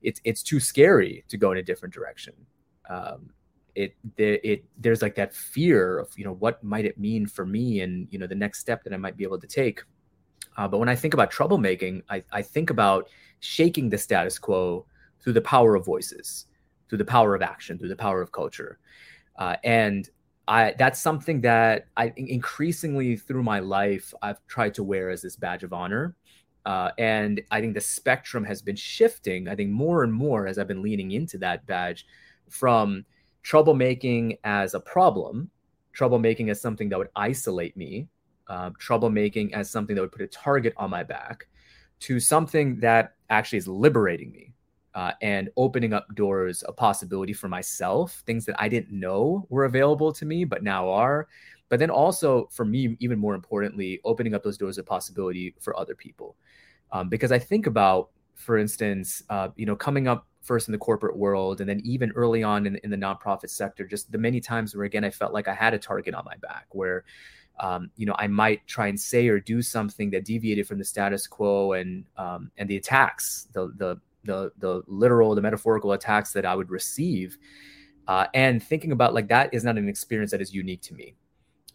it's 0.01 0.21
it's 0.23 0.41
too 0.41 0.59
scary 0.59 1.25
to 1.27 1.37
go 1.37 1.51
in 1.51 1.57
a 1.57 1.63
different 1.63 1.93
direction 1.93 2.33
um, 2.89 3.29
it 3.75 3.95
it 4.17 4.63
there's 4.77 5.01
like 5.01 5.15
that 5.15 5.33
fear 5.33 5.99
of 5.99 6.09
you 6.17 6.23
know 6.23 6.33
what 6.33 6.63
might 6.63 6.85
it 6.85 6.97
mean 6.97 7.27
for 7.27 7.45
me 7.45 7.81
and 7.81 8.07
you 8.09 8.17
know 8.17 8.27
the 8.27 8.35
next 8.35 8.59
step 8.59 8.83
that 8.83 8.93
I 8.93 8.97
might 8.97 9.17
be 9.17 9.23
able 9.23 9.39
to 9.39 9.47
take. 9.47 9.83
Uh, 10.57 10.67
but 10.67 10.77
when 10.77 10.87
I 10.87 10.95
think 10.95 11.13
about 11.13 11.31
troublemaking, 11.31 12.01
I, 12.09 12.23
I 12.31 12.41
think 12.41 12.69
about 12.69 13.09
shaking 13.41 13.89
the 13.89 13.97
status 13.97 14.39
quo 14.39 14.85
through 15.19 15.33
the 15.33 15.41
power 15.41 15.75
of 15.75 15.85
voices, 15.85 16.45
through 16.87 16.99
the 16.99 17.05
power 17.05 17.35
of 17.35 17.41
action, 17.41 17.77
through 17.77 17.89
the 17.89 17.95
power 17.95 18.21
of 18.21 18.31
culture, 18.31 18.79
uh, 19.37 19.55
and 19.63 20.09
I 20.47 20.75
that's 20.77 21.01
something 21.01 21.41
that 21.41 21.87
I 21.97 22.13
increasingly 22.15 23.15
through 23.15 23.43
my 23.43 23.59
life 23.59 24.13
I've 24.21 24.45
tried 24.47 24.73
to 24.75 24.83
wear 24.83 25.09
as 25.09 25.21
this 25.21 25.35
badge 25.35 25.63
of 25.63 25.73
honor. 25.73 26.15
Uh, 26.65 26.91
and 26.97 27.41
I 27.51 27.61
think 27.61 27.75
the 27.75 27.81
spectrum 27.81 28.43
has 28.43 28.61
been 28.61 28.75
shifting. 28.75 29.47
I 29.47 29.55
think 29.55 29.69
more 29.69 30.03
and 30.03 30.11
more 30.11 30.47
as 30.47 30.57
I've 30.57 30.67
been 30.67 30.81
leaning 30.81 31.11
into 31.11 31.37
that 31.39 31.65
badge 31.67 32.07
from 32.49 33.05
troublemaking 33.43 34.39
as 34.43 34.73
a 34.73 34.79
problem, 34.79 35.51
troublemaking 35.95 36.49
as 36.49 36.59
something 36.59 36.89
that 36.89 36.97
would 36.97 37.09
isolate 37.15 37.77
me, 37.77 38.07
uh, 38.47 38.71
troublemaking 38.71 39.53
as 39.53 39.69
something 39.69 39.95
that 39.95 40.01
would 40.01 40.11
put 40.11 40.23
a 40.23 40.27
target 40.27 40.73
on 40.77 40.89
my 40.89 41.03
back, 41.03 41.47
to 41.99 42.19
something 42.19 42.79
that 42.79 43.13
actually 43.29 43.59
is 43.59 43.67
liberating 43.67 44.31
me 44.31 44.54
uh, 44.95 45.11
and 45.21 45.49
opening 45.57 45.93
up 45.93 46.07
doors 46.15 46.63
of 46.63 46.75
possibility 46.77 47.33
for 47.33 47.49
myself, 47.49 48.23
things 48.25 48.45
that 48.45 48.55
I 48.57 48.69
didn't 48.69 48.97
know 48.97 49.45
were 49.49 49.65
available 49.65 50.11
to 50.13 50.25
me, 50.25 50.45
but 50.45 50.63
now 50.63 50.89
are. 50.89 51.27
But 51.67 51.79
then 51.79 51.89
also, 51.89 52.47
for 52.51 52.63
me, 52.63 52.95
even 52.99 53.19
more 53.19 53.35
importantly, 53.35 53.99
opening 54.05 54.33
up 54.33 54.43
those 54.43 54.57
doors 54.57 54.77
of 54.77 54.85
possibility 54.85 55.53
for 55.59 55.77
other 55.77 55.95
people. 55.95 56.37
Um, 56.91 57.09
because 57.09 57.31
I 57.31 57.39
think 57.39 57.67
about, 57.67 58.09
for 58.35 58.57
instance, 58.57 59.21
uh, 59.29 59.49
you 59.57 59.65
know, 59.65 59.75
coming 59.75 60.07
up 60.07 60.27
first 60.41 60.67
in 60.67 60.71
the 60.71 60.77
corporate 60.77 61.17
world 61.17 61.59
and 61.59 61.67
then 61.67 61.81
even 61.83 62.11
early 62.11 62.43
on 62.43 62.65
in, 62.67 62.75
in 62.77 62.91
the 62.91 62.95
nonprofit 62.95 63.49
sector 63.49 63.83
just 63.83 64.11
the 64.11 64.17
many 64.17 64.39
times 64.39 64.75
where 64.75 64.85
again 64.85 65.03
i 65.03 65.09
felt 65.09 65.33
like 65.33 65.47
i 65.47 65.53
had 65.55 65.73
a 65.73 65.79
target 65.79 66.13
on 66.13 66.23
my 66.23 66.35
back 66.37 66.67
where 66.69 67.03
um, 67.59 67.89
you 67.95 68.05
know 68.05 68.13
i 68.19 68.27
might 68.27 68.65
try 68.67 68.85
and 68.85 68.99
say 68.99 69.27
or 69.27 69.39
do 69.39 69.59
something 69.63 70.11
that 70.11 70.23
deviated 70.23 70.67
from 70.67 70.77
the 70.77 70.83
status 70.83 71.25
quo 71.25 71.73
and 71.73 72.05
um, 72.17 72.51
and 72.59 72.69
the 72.69 72.77
attacks 72.77 73.47
the 73.53 73.73
the 73.77 73.99
the 74.25 74.51
the 74.57 74.81
literal 74.87 75.35
the 75.35 75.41
metaphorical 75.41 75.93
attacks 75.93 76.33
that 76.33 76.45
i 76.45 76.55
would 76.55 76.69
receive 76.69 77.37
uh, 78.07 78.27
and 78.35 78.61
thinking 78.61 78.91
about 78.91 79.13
like 79.13 79.27
that 79.27 79.51
is 79.51 79.63
not 79.63 79.77
an 79.77 79.89
experience 79.89 80.31
that 80.31 80.41
is 80.41 80.53
unique 80.53 80.81
to 80.81 80.93
me 80.93 81.15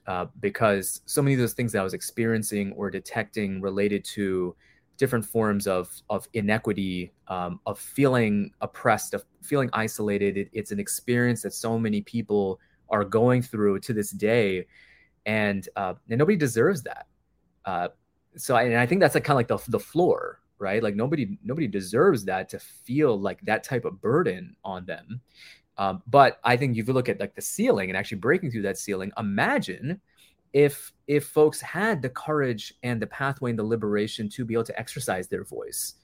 uh, 0.07 0.27
because 0.39 1.01
so 1.05 1.21
many 1.21 1.35
of 1.35 1.41
those 1.41 1.55
things 1.55 1.73
that 1.73 1.81
i 1.81 1.85
was 1.85 1.95
experiencing 1.95 2.73
or 2.73 2.91
detecting 2.91 3.61
related 3.61 4.05
to 4.05 4.55
different 5.01 5.25
forms 5.25 5.67
of 5.67 5.91
of 6.11 6.29
inequity, 6.35 7.11
um, 7.27 7.59
of 7.65 7.79
feeling 7.79 8.53
oppressed, 8.61 9.15
of 9.15 9.25
feeling 9.43 9.71
isolated. 9.73 10.37
It, 10.37 10.51
it's 10.53 10.73
an 10.73 10.79
experience 10.79 11.41
that 11.43 11.55
so 11.55 11.79
many 11.79 12.03
people 12.03 12.61
are 12.91 13.03
going 13.03 13.41
through 13.41 13.81
to 13.81 13.95
this 13.95 14.11
day, 14.11 14.67
and 15.25 15.67
uh, 15.75 15.95
and 16.11 16.19
nobody 16.19 16.37
deserves 16.37 16.83
that. 16.83 17.07
Uh, 17.65 17.89
so 18.37 18.55
I, 18.55 18.65
and 18.65 18.77
I 18.77 18.85
think 18.85 19.01
that's 19.01 19.15
like 19.15 19.25
kind 19.25 19.35
of 19.35 19.39
like 19.39 19.49
the 19.49 19.71
the 19.71 19.81
floor, 19.81 20.40
right? 20.61 20.83
Like 20.83 20.95
nobody 20.95 21.39
nobody 21.43 21.67
deserves 21.67 22.25
that 22.27 22.49
to 22.51 22.59
feel 22.59 23.19
like 23.19 23.41
that 23.43 23.65
type 23.65 23.85
of 23.85 24.01
burden 24.01 24.55
on 24.65 24.85
them. 24.87 25.21
Um, 25.79 26.03
but 26.07 26.39
I 26.45 26.57
think 26.57 26.77
if 26.77 26.87
you 26.87 26.93
look 26.93 27.09
at 27.09 27.19
like 27.19 27.35
the 27.35 27.41
ceiling 27.41 27.89
and 27.89 27.97
actually 27.97 28.19
breaking 28.19 28.51
through 28.51 28.63
that 28.63 28.79
ceiling, 28.79 29.11
imagine 29.19 30.01
if 30.53 30.93
if 31.07 31.27
folks 31.27 31.61
had 31.61 32.03
the 32.03 32.09
courage 32.09 32.75
and 32.83 33.01
the 33.01 33.07
pathway 33.07 33.51
and 33.51 33.59
the 33.59 33.65
liberation 33.65 34.29
to 34.29 34.45
be 34.45 34.55
able 34.55 34.65
to 34.65 34.79
exercise 34.79 35.29
their 35.29 35.45
voice 35.45 35.95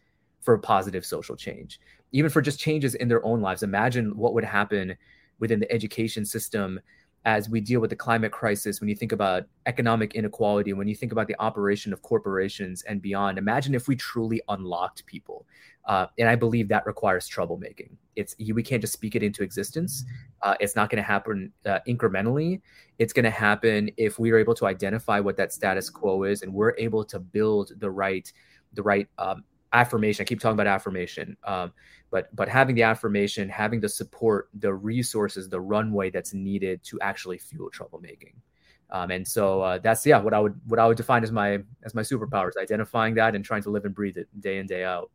for 0.40 0.56
positive 0.58 1.04
social 1.04 1.34
change 1.34 1.80
even 2.12 2.30
for 2.30 2.40
just 2.40 2.60
changes 2.60 2.94
in 2.94 3.08
their 3.08 3.24
own 3.26 3.40
lives 3.40 3.64
imagine 3.64 4.16
what 4.16 4.34
would 4.34 4.44
happen 4.44 4.96
within 5.40 5.58
the 5.58 5.70
education 5.72 6.24
system 6.24 6.78
as 7.26 7.50
we 7.50 7.60
deal 7.60 7.80
with 7.80 7.90
the 7.90 7.96
climate 7.96 8.30
crisis, 8.30 8.80
when 8.80 8.88
you 8.88 8.94
think 8.94 9.10
about 9.10 9.42
economic 9.66 10.14
inequality, 10.14 10.72
when 10.72 10.86
you 10.86 10.94
think 10.94 11.10
about 11.10 11.26
the 11.26 11.34
operation 11.40 11.92
of 11.92 12.00
corporations 12.00 12.84
and 12.84 13.02
beyond, 13.02 13.36
imagine 13.36 13.74
if 13.74 13.88
we 13.88 13.96
truly 13.96 14.40
unlocked 14.48 15.04
people. 15.06 15.44
Uh, 15.86 16.06
and 16.18 16.28
I 16.28 16.36
believe 16.36 16.68
that 16.68 16.86
requires 16.86 17.28
troublemaking. 17.28 17.90
It's 18.14 18.36
we 18.38 18.62
can't 18.62 18.80
just 18.80 18.92
speak 18.92 19.16
it 19.16 19.24
into 19.24 19.42
existence. 19.42 20.04
Uh, 20.42 20.54
it's 20.60 20.76
not 20.76 20.88
going 20.88 21.02
to 21.02 21.06
happen 21.06 21.52
uh, 21.66 21.80
incrementally. 21.88 22.60
It's 23.00 23.12
going 23.12 23.24
to 23.24 23.30
happen 23.30 23.90
if 23.96 24.20
we 24.20 24.30
are 24.30 24.38
able 24.38 24.54
to 24.54 24.66
identify 24.66 25.18
what 25.18 25.36
that 25.36 25.52
status 25.52 25.90
quo 25.90 26.22
is, 26.22 26.42
and 26.42 26.54
we're 26.54 26.74
able 26.78 27.04
to 27.06 27.18
build 27.18 27.72
the 27.78 27.90
right, 27.90 28.32
the 28.74 28.82
right 28.82 29.08
um, 29.18 29.42
affirmation. 29.72 30.22
I 30.22 30.24
keep 30.24 30.40
talking 30.40 30.54
about 30.54 30.66
affirmation, 30.66 31.36
um, 31.44 31.72
but 32.10 32.34
but 32.34 32.48
having 32.48 32.74
the 32.74 32.82
affirmation, 32.82 33.48
having 33.48 33.80
the 33.80 33.88
support, 33.88 34.48
the 34.54 34.72
resources, 34.72 35.48
the 35.48 35.60
runway 35.60 36.10
that's 36.10 36.34
needed 36.34 36.82
to 36.84 37.00
actually 37.00 37.38
fuel 37.38 37.70
troublemaking. 37.70 38.34
Um, 38.90 39.10
and 39.10 39.26
so 39.26 39.62
uh, 39.62 39.78
that's 39.78 40.06
yeah 40.06 40.18
what 40.18 40.32
I 40.32 40.40
would 40.40 40.60
what 40.66 40.78
I 40.78 40.86
would 40.86 40.96
define 40.96 41.24
as 41.24 41.32
my 41.32 41.58
as 41.84 41.94
my 41.94 42.02
superpowers, 42.02 42.56
identifying 42.60 43.14
that 43.14 43.34
and 43.34 43.44
trying 43.44 43.62
to 43.62 43.70
live 43.70 43.84
and 43.84 43.94
breathe 43.94 44.16
it 44.16 44.28
day 44.40 44.58
in 44.58 44.66
day 44.66 44.84
out. 44.84 45.10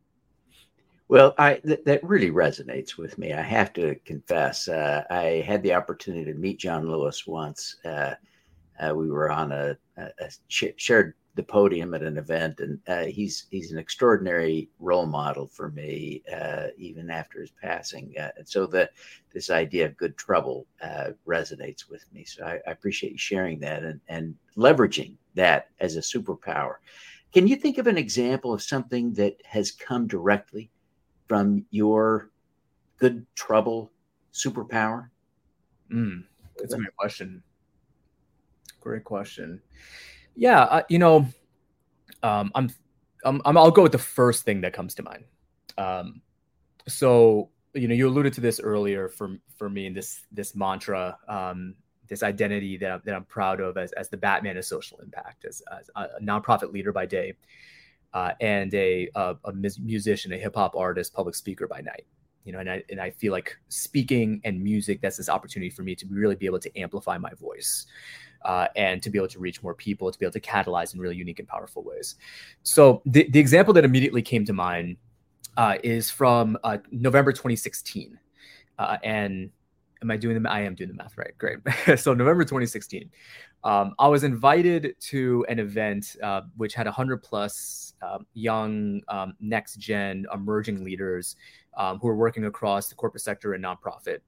Well, 1.08 1.34
I 1.36 1.56
th- 1.56 1.84
that 1.84 2.02
really 2.02 2.30
resonates 2.30 2.96
with 2.96 3.18
me. 3.18 3.34
I 3.34 3.42
have 3.42 3.74
to 3.74 3.96
confess, 4.06 4.66
uh, 4.66 5.04
I 5.10 5.44
had 5.46 5.62
the 5.62 5.74
opportunity 5.74 6.24
to 6.32 6.38
meet 6.38 6.58
John 6.58 6.88
Lewis 6.88 7.26
once. 7.26 7.76
Uh, 7.84 8.14
uh 8.80 8.94
we 8.94 9.10
were 9.10 9.30
on 9.30 9.52
a, 9.52 9.76
a, 9.98 10.04
a 10.20 10.30
shared 10.48 11.12
the 11.34 11.42
podium 11.42 11.94
at 11.94 12.02
an 12.02 12.18
event, 12.18 12.60
and 12.60 12.78
uh, 12.88 13.04
he's 13.04 13.46
he's 13.50 13.72
an 13.72 13.78
extraordinary 13.78 14.68
role 14.78 15.06
model 15.06 15.46
for 15.46 15.70
me, 15.70 16.22
uh, 16.32 16.68
even 16.76 17.10
after 17.10 17.40
his 17.40 17.50
passing. 17.50 18.12
Uh, 18.18 18.30
and 18.36 18.48
so 18.48 18.66
the 18.66 18.90
this 19.32 19.48
idea 19.50 19.86
of 19.86 19.96
good 19.96 20.16
trouble 20.18 20.66
uh, 20.82 21.10
resonates 21.26 21.88
with 21.88 22.04
me. 22.12 22.24
So 22.24 22.44
I, 22.44 22.60
I, 22.66 22.70
appreciate 22.70 23.12
you 23.12 23.18
sharing 23.18 23.58
that 23.60 23.82
and 23.82 24.00
and 24.08 24.34
leveraging 24.56 25.14
that 25.34 25.70
as 25.80 25.96
a 25.96 26.00
superpower. 26.00 26.76
Can 27.32 27.48
you 27.48 27.56
think 27.56 27.78
of 27.78 27.86
an 27.86 27.96
example 27.96 28.52
of 28.52 28.62
something 28.62 29.14
that 29.14 29.40
has 29.46 29.70
come 29.70 30.06
directly 30.06 30.70
from 31.28 31.64
your 31.70 32.30
good 32.98 33.24
trouble 33.34 33.90
superpower? 34.34 35.08
Mm, 35.90 36.24
that's 36.58 36.74
a 36.74 36.76
great 36.76 36.96
question. 36.96 37.42
Great 38.80 39.04
question. 39.04 39.62
Yeah, 40.34 40.62
uh, 40.62 40.82
you 40.88 40.98
know, 40.98 41.26
um, 42.22 42.50
I'm, 42.54 42.70
I'm, 43.24 43.40
i 43.44 43.50
will 43.50 43.70
go 43.70 43.82
with 43.82 43.92
the 43.92 43.98
first 43.98 44.44
thing 44.44 44.60
that 44.62 44.72
comes 44.72 44.94
to 44.94 45.02
mind. 45.02 45.24
Um, 45.78 46.22
so 46.88 47.50
you 47.74 47.88
know, 47.88 47.94
you 47.94 48.08
alluded 48.08 48.32
to 48.34 48.40
this 48.40 48.60
earlier 48.60 49.08
for 49.08 49.38
for 49.56 49.68
me 49.70 49.86
in 49.86 49.94
this 49.94 50.22
this 50.32 50.54
mantra, 50.54 51.16
um, 51.28 51.74
this 52.08 52.22
identity 52.22 52.76
that 52.76 52.90
I'm, 52.92 53.02
that 53.04 53.14
I'm 53.14 53.24
proud 53.24 53.60
of 53.60 53.76
as, 53.76 53.92
as 53.92 54.08
the 54.08 54.16
Batman 54.16 54.56
of 54.56 54.64
social 54.64 54.98
impact, 55.00 55.44
as, 55.44 55.62
as 55.78 55.90
a 55.96 56.20
nonprofit 56.22 56.72
leader 56.72 56.92
by 56.92 57.06
day, 57.06 57.34
uh, 58.12 58.32
and 58.40 58.72
a, 58.74 59.08
a, 59.14 59.36
a 59.44 59.52
musician, 59.80 60.32
a 60.32 60.36
hip 60.36 60.54
hop 60.54 60.76
artist, 60.76 61.14
public 61.14 61.34
speaker 61.34 61.66
by 61.66 61.80
night. 61.80 62.04
You 62.44 62.52
know, 62.52 62.58
and 62.58 62.70
I 62.70 62.82
and 62.90 63.00
I 63.00 63.10
feel 63.10 63.32
like 63.32 63.56
speaking 63.68 64.40
and 64.44 64.62
music 64.62 65.00
that's 65.00 65.16
this 65.16 65.28
opportunity 65.28 65.70
for 65.70 65.82
me 65.82 65.94
to 65.94 66.06
really 66.10 66.34
be 66.34 66.46
able 66.46 66.60
to 66.60 66.78
amplify 66.78 67.16
my 67.16 67.32
voice. 67.34 67.86
Uh, 68.44 68.68
and 68.76 69.02
to 69.02 69.10
be 69.10 69.18
able 69.18 69.28
to 69.28 69.38
reach 69.38 69.62
more 69.62 69.74
people, 69.74 70.10
to 70.10 70.18
be 70.18 70.26
able 70.26 70.32
to 70.32 70.40
catalyze 70.40 70.94
in 70.94 71.00
really 71.00 71.16
unique 71.16 71.38
and 71.38 71.48
powerful 71.48 71.82
ways. 71.82 72.16
So 72.62 73.02
the, 73.06 73.28
the 73.30 73.38
example 73.38 73.72
that 73.74 73.84
immediately 73.84 74.22
came 74.22 74.44
to 74.46 74.52
mind 74.52 74.96
uh, 75.56 75.76
is 75.82 76.10
from 76.10 76.58
uh, 76.64 76.78
November 76.90 77.32
2016. 77.32 78.18
Uh, 78.78 78.96
and 79.04 79.50
am 80.02 80.10
I 80.10 80.16
doing 80.16 80.42
the? 80.42 80.50
I 80.50 80.60
am 80.60 80.74
doing 80.74 80.88
the 80.88 80.94
math 80.94 81.16
right. 81.16 81.36
Great. 81.38 81.58
so 81.96 82.14
November 82.14 82.44
2016, 82.44 83.10
um, 83.64 83.94
I 83.98 84.08
was 84.08 84.24
invited 84.24 84.96
to 85.00 85.46
an 85.48 85.58
event 85.58 86.16
uh, 86.22 86.42
which 86.56 86.74
had 86.74 86.86
100 86.86 87.22
plus 87.22 87.94
um, 88.02 88.26
young, 88.34 89.00
um, 89.08 89.34
next 89.40 89.76
gen, 89.76 90.26
emerging 90.34 90.84
leaders 90.84 91.36
um, 91.76 91.98
who 91.98 92.08
are 92.08 92.16
working 92.16 92.46
across 92.46 92.88
the 92.88 92.94
corporate 92.94 93.22
sector 93.22 93.54
and 93.54 93.64
nonprofit. 93.64 94.18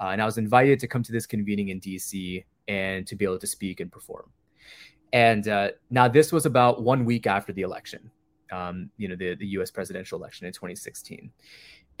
Uh, 0.00 0.06
and 0.06 0.20
I 0.20 0.24
was 0.24 0.38
invited 0.38 0.80
to 0.80 0.88
come 0.88 1.02
to 1.04 1.12
this 1.12 1.26
convening 1.26 1.68
in 1.68 1.80
DC 1.80 2.44
and 2.68 3.06
to 3.06 3.16
be 3.16 3.24
able 3.24 3.38
to 3.38 3.46
speak 3.46 3.80
and 3.80 3.90
perform. 3.90 4.30
And 5.12 5.46
uh, 5.48 5.70
now 5.90 6.08
this 6.08 6.32
was 6.32 6.46
about 6.46 6.82
one 6.82 7.04
week 7.04 7.26
after 7.26 7.52
the 7.52 7.62
election 7.62 8.10
um, 8.54 8.90
you 8.96 9.08
know, 9.08 9.16
the, 9.16 9.34
the 9.34 9.46
U.S. 9.48 9.70
presidential 9.70 10.18
election 10.18 10.46
in 10.46 10.52
2016. 10.52 11.30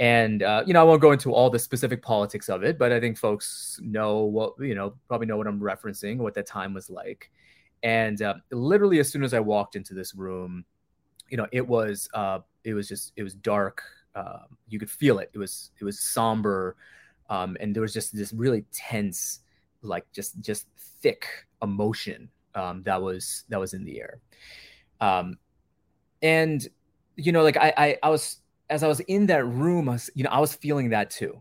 And 0.00 0.42
uh, 0.42 0.64
you 0.66 0.72
know, 0.72 0.80
I 0.80 0.84
won't 0.84 1.00
go 1.00 1.12
into 1.12 1.32
all 1.32 1.50
the 1.50 1.58
specific 1.58 2.02
politics 2.02 2.48
of 2.48 2.64
it, 2.64 2.78
but 2.78 2.90
I 2.90 2.98
think 2.98 3.16
folks 3.16 3.78
know 3.82 4.22
what 4.22 4.54
you 4.58 4.74
know, 4.74 4.94
probably 5.06 5.26
know 5.26 5.36
what 5.36 5.46
I'm 5.46 5.60
referencing, 5.60 6.18
what 6.18 6.34
that 6.34 6.46
time 6.46 6.74
was 6.74 6.90
like. 6.90 7.30
And 7.84 8.20
uh, 8.20 8.34
literally, 8.50 8.98
as 8.98 9.10
soon 9.10 9.22
as 9.22 9.34
I 9.34 9.40
walked 9.40 9.76
into 9.76 9.94
this 9.94 10.14
room, 10.14 10.64
you 11.28 11.36
know, 11.36 11.46
it 11.52 11.66
was 11.66 12.08
uh, 12.12 12.40
it 12.64 12.74
was 12.74 12.88
just 12.88 13.12
it 13.14 13.22
was 13.22 13.34
dark. 13.34 13.82
Uh, 14.16 14.40
you 14.68 14.80
could 14.80 14.90
feel 14.90 15.20
it. 15.20 15.30
It 15.32 15.38
was 15.38 15.70
it 15.78 15.84
was 15.84 16.00
somber, 16.00 16.74
um, 17.30 17.56
and 17.60 17.72
there 17.72 17.82
was 17.82 17.94
just 17.94 18.16
this 18.16 18.32
really 18.32 18.64
tense, 18.72 19.40
like 19.84 20.10
just 20.12 20.40
just 20.40 20.66
thick 21.00 21.26
emotion 21.62 22.28
um, 22.54 22.82
that 22.84 23.00
was 23.00 23.44
that 23.48 23.60
was 23.60 23.74
in 23.74 23.84
the 23.84 24.00
air. 24.00 24.20
Um, 25.00 25.38
and 26.22 26.66
you 27.16 27.30
know 27.30 27.42
like 27.42 27.56
I, 27.56 27.72
I 27.76 27.98
i 28.02 28.08
was 28.08 28.40
as 28.70 28.82
i 28.82 28.88
was 28.88 29.00
in 29.00 29.26
that 29.26 29.44
room 29.46 29.88
I 29.88 29.92
was, 29.92 30.10
you 30.14 30.24
know 30.24 30.30
i 30.30 30.40
was 30.40 30.54
feeling 30.54 30.90
that 30.90 31.10
too. 31.10 31.40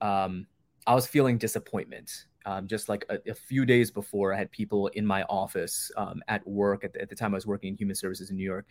Um 0.00 0.46
i 0.86 0.94
was 0.94 1.06
feeling 1.06 1.38
disappointment. 1.38 2.26
Um, 2.44 2.66
just 2.66 2.88
like 2.88 3.04
a, 3.08 3.18
a, 3.30 3.34
few 3.36 3.64
days 3.64 3.92
before 3.92 4.34
i 4.34 4.36
had 4.36 4.50
people 4.50 4.88
in 4.88 5.06
my 5.06 5.22
office 5.24 5.92
um, 5.96 6.20
at 6.26 6.44
work 6.44 6.82
at 6.82 6.92
the, 6.92 7.00
at 7.00 7.08
the, 7.08 7.14
time 7.14 7.34
i 7.34 7.36
was 7.36 7.46
working 7.46 7.68
in 7.68 7.76
human 7.76 7.94
services 7.94 8.30
in 8.30 8.36
new 8.36 8.42
york. 8.42 8.66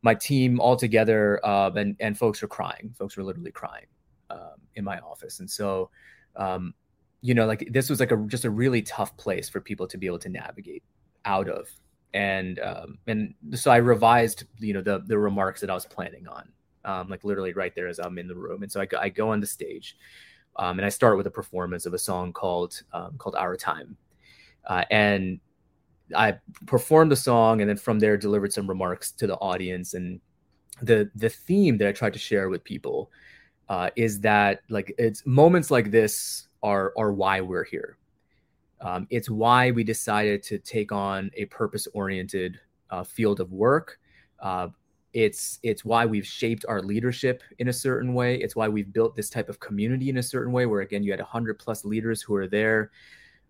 My 0.00 0.14
team 0.14 0.58
all 0.58 0.74
together 0.74 1.38
uh, 1.44 1.70
and, 1.76 1.96
and 2.00 2.16
folks 2.16 2.40
were 2.40 2.48
crying. 2.48 2.94
Folks 2.96 3.18
were 3.18 3.22
literally 3.22 3.50
crying 3.50 3.84
um, 4.30 4.56
in 4.74 4.84
my 4.84 4.98
office. 5.00 5.40
And 5.40 5.50
so 5.50 5.90
um, 6.36 6.72
you 7.24 7.34
know 7.34 7.46
like 7.46 7.66
this 7.72 7.88
was 7.88 8.00
like 8.00 8.12
a 8.12 8.16
just 8.26 8.44
a 8.44 8.50
really 8.50 8.82
tough 8.82 9.16
place 9.16 9.48
for 9.48 9.60
people 9.60 9.86
to 9.86 9.96
be 9.96 10.06
able 10.06 10.18
to 10.18 10.28
navigate 10.28 10.82
out 11.24 11.48
of 11.48 11.66
and 12.14 12.60
um, 12.60 12.98
and 13.06 13.34
so 13.54 13.70
I 13.70 13.76
revised 13.76 14.44
you 14.58 14.72
know 14.72 14.80
the 14.80 15.02
the 15.06 15.18
remarks 15.18 15.60
that 15.60 15.68
I 15.68 15.74
was 15.74 15.84
planning 15.84 16.26
on, 16.28 16.48
um, 16.84 17.08
like 17.08 17.24
literally 17.24 17.52
right 17.52 17.74
there 17.74 17.88
as 17.88 17.98
I'm 17.98 18.18
in 18.18 18.28
the 18.28 18.36
room. 18.36 18.62
And 18.62 18.70
so 18.70 18.80
I, 18.80 18.88
I 18.98 19.08
go 19.08 19.30
on 19.30 19.40
the 19.40 19.46
stage, 19.46 19.96
um, 20.56 20.78
and 20.78 20.86
I 20.86 20.90
start 20.90 21.16
with 21.16 21.26
a 21.26 21.30
performance 21.30 21.86
of 21.86 21.92
a 21.92 21.98
song 21.98 22.32
called 22.32 22.80
um, 22.92 23.16
called 23.18 23.34
Our 23.34 23.56
Time, 23.56 23.96
uh, 24.66 24.84
and 24.90 25.40
I 26.14 26.38
performed 26.66 27.10
the 27.10 27.16
song, 27.16 27.60
and 27.60 27.68
then 27.68 27.76
from 27.76 27.98
there 27.98 28.16
delivered 28.16 28.52
some 28.52 28.68
remarks 28.68 29.10
to 29.12 29.26
the 29.26 29.36
audience. 29.36 29.94
And 29.94 30.20
the 30.82 31.10
the 31.16 31.30
theme 31.30 31.78
that 31.78 31.88
I 31.88 31.92
tried 31.92 32.12
to 32.12 32.18
share 32.20 32.48
with 32.48 32.62
people 32.62 33.10
uh, 33.68 33.90
is 33.96 34.20
that 34.20 34.60
like 34.68 34.94
it's 34.98 35.26
moments 35.26 35.72
like 35.72 35.90
this 35.90 36.46
are 36.64 36.92
are 36.96 37.12
why 37.12 37.40
we're 37.40 37.64
here 37.64 37.96
um, 38.84 39.06
it's 39.10 39.30
why 39.30 39.70
we 39.70 39.82
decided 39.82 40.42
to 40.44 40.58
take 40.58 40.92
on 40.92 41.30
a 41.34 41.46
purpose 41.46 41.88
oriented 41.94 42.60
uh, 42.90 43.02
field 43.02 43.40
of 43.40 43.50
work. 43.50 43.98
Uh, 44.40 44.68
it's 45.14 45.58
it's 45.62 45.84
why 45.84 46.04
we've 46.04 46.26
shaped 46.26 46.66
our 46.68 46.82
leadership 46.82 47.42
in 47.58 47.68
a 47.68 47.72
certain 47.72 48.12
way. 48.12 48.36
It's 48.36 48.54
why 48.54 48.68
we've 48.68 48.92
built 48.92 49.16
this 49.16 49.30
type 49.30 49.48
of 49.48 49.58
community 49.58 50.10
in 50.10 50.18
a 50.18 50.22
certain 50.22 50.52
way. 50.52 50.66
Where 50.66 50.82
again, 50.82 51.02
you 51.02 51.12
had 51.12 51.20
hundred 51.20 51.58
plus 51.58 51.84
leaders 51.84 52.20
who 52.20 52.34
are 52.34 52.46
there. 52.46 52.90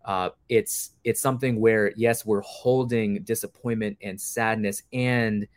Uh, 0.04 0.28
it's 0.48 0.92
it's 1.02 1.20
something 1.20 1.58
where 1.60 1.92
yes, 1.96 2.24
we're 2.24 2.42
holding 2.42 3.22
disappointment 3.24 3.98
and 4.02 4.20
sadness, 4.20 4.82
and 4.92 5.48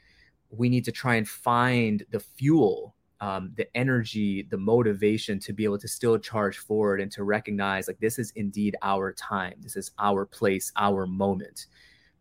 we 0.50 0.70
need 0.70 0.86
to 0.86 0.92
try 0.92 1.16
and 1.16 1.28
find 1.28 2.04
the 2.10 2.20
fuel 2.20 2.96
um, 3.20 3.52
the 3.56 3.68
energy, 3.76 4.44
the 4.44 4.58
motivation 4.58 5.40
to 5.40 5.54
be 5.54 5.64
able 5.64 5.80
to 5.80 5.88
still 5.88 6.18
charge 6.18 6.60
forward 6.60 7.02
and 7.02 7.12
to 7.12 7.24
recognize 7.24 7.88
like 7.88 8.00
this 8.00 8.20
is 8.20 8.32
indeed 8.36 8.76
our 8.84 9.12
time. 9.14 9.56
This 9.60 9.76
is 9.76 9.92
our 9.98 10.26
place, 10.26 10.72
our 10.76 11.08
moment. 11.08 11.68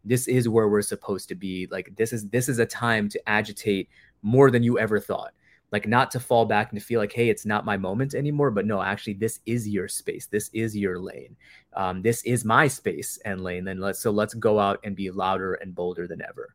This 0.05 0.29
is 0.29 0.49
where 0.49 0.69
we're 0.69 0.83
supposed 0.83 1.29
to 1.29 1.35
be. 1.35 1.69
Like 1.71 1.95
this 1.97 2.13
is 2.13 2.29
this 2.31 2.49
is 2.49 2.59
a 2.59 2.67
time 2.67 3.09
to 3.11 3.29
agitate 3.29 3.91
more 4.23 4.51
than 4.51 4.63
you 4.63 4.79
ever 4.79 4.99
thought. 4.99 5.33
Like 5.73 5.87
not 5.87 6.11
to 6.13 6.21
fall 6.21 6.47
back 6.47 6.71
and 6.71 6.81
to 6.81 6.87
feel 6.87 7.01
like, 7.01 7.13
hey, 7.13 7.29
it's 7.29 7.45
not 7.45 7.65
my 7.65 7.77
moment 7.77 8.15
anymore. 8.15 8.51
But 8.51 8.67
no, 8.67 8.81
actually, 8.81 9.15
this 9.15 9.41
is 9.47 9.69
your 9.69 9.89
space. 9.89 10.27
This 10.27 10.49
is 10.55 10.77
your 10.77 10.99
lane. 10.99 11.37
Um, 11.75 12.03
this 12.03 12.23
is 12.23 12.45
my 12.45 12.69
space 12.69 13.19
and 13.25 13.43
lane. 13.43 13.65
Then 13.65 13.81
let's 13.81 13.99
so 13.99 14.13
let's 14.13 14.33
go 14.33 14.59
out 14.59 14.81
and 14.85 14.97
be 14.97 15.11
louder 15.11 15.55
and 15.55 15.75
bolder 15.75 16.07
than 16.07 16.23
ever. 16.23 16.55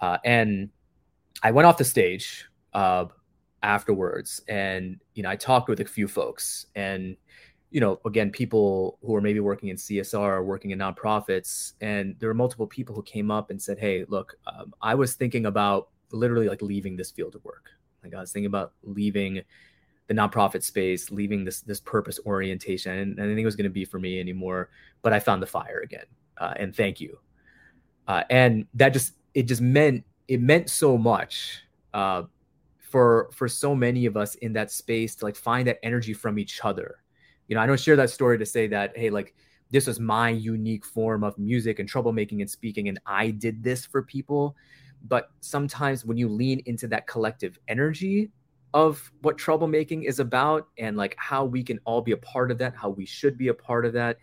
Uh, 0.00 0.18
and 0.24 0.70
I 1.42 1.52
went 1.52 1.66
off 1.66 1.78
the 1.78 1.84
stage. 1.84 2.46
Uh, 2.72 3.04
afterwards. 3.62 4.40
And 4.48 4.98
you 5.14 5.22
know 5.22 5.30
i 5.30 5.36
talked 5.36 5.68
with 5.68 5.80
a 5.80 5.84
few 5.84 6.08
folks 6.08 6.66
and 6.74 7.16
you 7.70 7.80
know 7.80 8.00
again 8.04 8.30
people 8.30 8.98
who 9.02 9.14
are 9.14 9.20
maybe 9.20 9.40
working 9.40 9.68
in 9.68 9.76
csr 9.76 10.14
or 10.14 10.44
working 10.44 10.72
in 10.72 10.78
nonprofits 10.78 11.72
and 11.80 12.16
there 12.18 12.28
were 12.28 12.34
multiple 12.34 12.66
people 12.66 12.94
who 12.94 13.02
came 13.02 13.30
up 13.30 13.50
and 13.50 13.60
said 13.60 13.78
hey 13.78 14.04
look 14.08 14.36
um, 14.46 14.74
i 14.82 14.94
was 14.94 15.14
thinking 15.14 15.46
about 15.46 15.88
literally 16.12 16.48
like 16.48 16.60
leaving 16.60 16.96
this 16.96 17.10
field 17.10 17.34
of 17.34 17.44
work. 17.44 17.70
Like 18.02 18.14
i 18.14 18.20
was 18.20 18.32
thinking 18.32 18.46
about 18.46 18.72
leaving 18.82 19.42
the 20.08 20.14
nonprofit 20.14 20.62
space 20.62 21.10
leaving 21.10 21.44
this 21.44 21.60
this 21.60 21.80
purpose 21.80 22.18
orientation. 22.26 22.98
And 22.98 23.20
i 23.20 23.24
think 23.24 23.40
it 23.40 23.44
was 23.44 23.56
going 23.56 23.64
to 23.64 23.70
be 23.70 23.84
for 23.84 23.98
me 23.98 24.18
anymore 24.18 24.70
but 25.02 25.12
i 25.12 25.20
found 25.20 25.42
the 25.42 25.46
fire 25.46 25.80
again 25.84 26.06
uh, 26.38 26.54
and 26.56 26.74
thank 26.74 27.00
you. 27.00 27.18
Uh, 28.08 28.24
and 28.30 28.66
that 28.74 28.92
just 28.92 29.12
it 29.34 29.44
just 29.44 29.62
meant 29.62 30.04
it 30.28 30.40
meant 30.40 30.68
so 30.68 30.98
much 30.98 31.62
uh, 31.94 32.24
for 32.92 33.30
for 33.32 33.48
so 33.48 33.74
many 33.74 34.04
of 34.04 34.18
us 34.18 34.34
in 34.36 34.52
that 34.52 34.70
space 34.70 35.14
to 35.16 35.24
like 35.24 35.34
find 35.34 35.66
that 35.66 35.78
energy 35.82 36.12
from 36.12 36.38
each 36.38 36.60
other. 36.62 36.98
You 37.48 37.56
know 37.56 37.62
i 37.62 37.66
don't 37.66 37.80
share 37.80 37.96
that 37.96 38.10
story 38.10 38.38
to 38.38 38.46
say 38.46 38.66
that 38.68 38.96
hey 38.96 39.10
like 39.10 39.34
this 39.70 39.86
was 39.86 39.98
my 39.98 40.28
unique 40.28 40.84
form 40.84 41.24
of 41.24 41.36
music 41.38 41.78
and 41.78 41.90
troublemaking 41.90 42.40
and 42.40 42.50
speaking 42.50 42.88
and 42.88 43.00
i 43.06 43.30
did 43.30 43.62
this 43.64 43.86
for 43.86 44.02
people. 44.02 44.54
But 45.08 45.30
sometimes 45.40 46.04
when 46.04 46.16
you 46.16 46.28
lean 46.28 46.62
into 46.66 46.86
that 46.88 47.08
collective 47.08 47.58
energy 47.66 48.30
of 48.74 49.10
what 49.22 49.36
troublemaking 49.36 50.04
is 50.04 50.20
about 50.20 50.68
and 50.78 50.96
like 50.96 51.16
how 51.18 51.44
we 51.44 51.62
can 51.62 51.80
all 51.84 52.02
be 52.02 52.12
a 52.12 52.16
part 52.16 52.50
of 52.50 52.58
that 52.58 52.74
how 52.74 52.90
we 52.90 53.04
should 53.04 53.36
be 53.36 53.48
a 53.48 53.54
part 53.54 53.84
of 53.84 53.92
that 53.94 54.18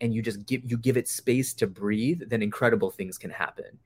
and 0.00 0.14
you 0.14 0.22
just 0.22 0.44
give 0.46 0.62
you 0.64 0.76
give 0.76 0.96
it 0.96 1.08
space 1.08 1.54
to 1.54 1.66
breathe 1.66 2.22
then 2.28 2.42
incredible 2.42 2.90
things 2.90 3.16
can 3.18 3.30
happen 3.30 3.78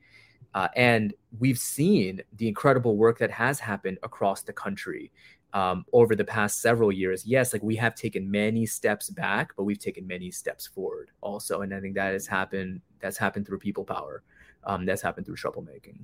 uh, 0.54 0.68
and 0.76 1.14
we've 1.38 1.58
seen 1.58 2.20
the 2.36 2.48
incredible 2.48 2.96
work 2.96 3.18
that 3.18 3.30
has 3.30 3.60
happened 3.60 3.98
across 4.02 4.42
the 4.42 4.52
country 4.52 5.12
um, 5.52 5.84
over 5.92 6.14
the 6.14 6.24
past 6.24 6.60
several 6.60 6.92
years. 6.92 7.24
Yes, 7.26 7.52
like 7.52 7.62
we 7.62 7.76
have 7.76 7.94
taken 7.94 8.30
many 8.30 8.66
steps 8.66 9.10
back, 9.10 9.52
but 9.56 9.64
we've 9.64 9.78
taken 9.78 10.06
many 10.06 10.30
steps 10.30 10.66
forward 10.66 11.10
also. 11.20 11.62
And 11.62 11.74
I 11.74 11.80
think 11.80 11.94
that 11.94 12.12
has 12.12 12.26
happened. 12.26 12.80
That's 13.00 13.16
happened 13.16 13.46
through 13.46 13.58
people 13.58 13.84
power. 13.84 14.22
Um, 14.64 14.84
that's 14.84 15.02
happened 15.02 15.26
through 15.26 15.36
troublemaking. 15.36 15.98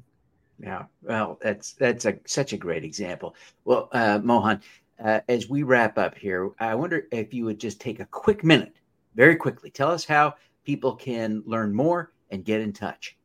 Yeah, 0.58 0.84
well, 1.02 1.38
that's 1.42 1.72
that's 1.74 2.06
a 2.06 2.18
such 2.26 2.52
a 2.54 2.56
great 2.56 2.82
example. 2.84 3.34
Well, 3.64 3.88
uh, 3.92 4.20
Mohan, 4.22 4.62
uh, 5.04 5.20
as 5.28 5.50
we 5.50 5.62
wrap 5.62 5.98
up 5.98 6.16
here, 6.16 6.50
I 6.58 6.74
wonder 6.74 7.06
if 7.12 7.34
you 7.34 7.44
would 7.44 7.60
just 7.60 7.80
take 7.80 8.00
a 8.00 8.06
quick 8.06 8.42
minute, 8.42 8.76
very 9.14 9.36
quickly, 9.36 9.70
tell 9.70 9.90
us 9.90 10.04
how 10.06 10.34
people 10.64 10.96
can 10.96 11.42
learn 11.46 11.74
more 11.74 12.12
and 12.30 12.44
get 12.44 12.62
in 12.62 12.72
touch. 12.72 13.15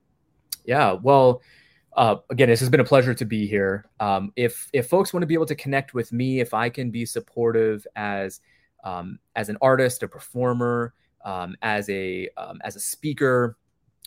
Yeah. 0.65 0.93
Well, 0.93 1.41
uh, 1.95 2.17
again, 2.29 2.49
this 2.49 2.59
has 2.59 2.69
been 2.69 2.79
a 2.79 2.85
pleasure 2.85 3.13
to 3.13 3.25
be 3.25 3.47
here. 3.47 3.85
Um, 3.99 4.31
if 4.35 4.69
if 4.73 4.87
folks 4.87 5.13
want 5.13 5.23
to 5.23 5.27
be 5.27 5.33
able 5.33 5.45
to 5.47 5.55
connect 5.55 5.93
with 5.93 6.13
me, 6.13 6.39
if 6.39 6.53
I 6.53 6.69
can 6.69 6.91
be 6.91 7.05
supportive 7.05 7.85
as 7.95 8.39
um, 8.83 9.19
as 9.35 9.49
an 9.49 9.57
artist, 9.61 10.03
a 10.03 10.07
performer, 10.07 10.93
um, 11.25 11.55
as 11.61 11.89
a 11.89 12.29
um, 12.37 12.59
as 12.63 12.75
a 12.75 12.79
speaker, 12.79 13.57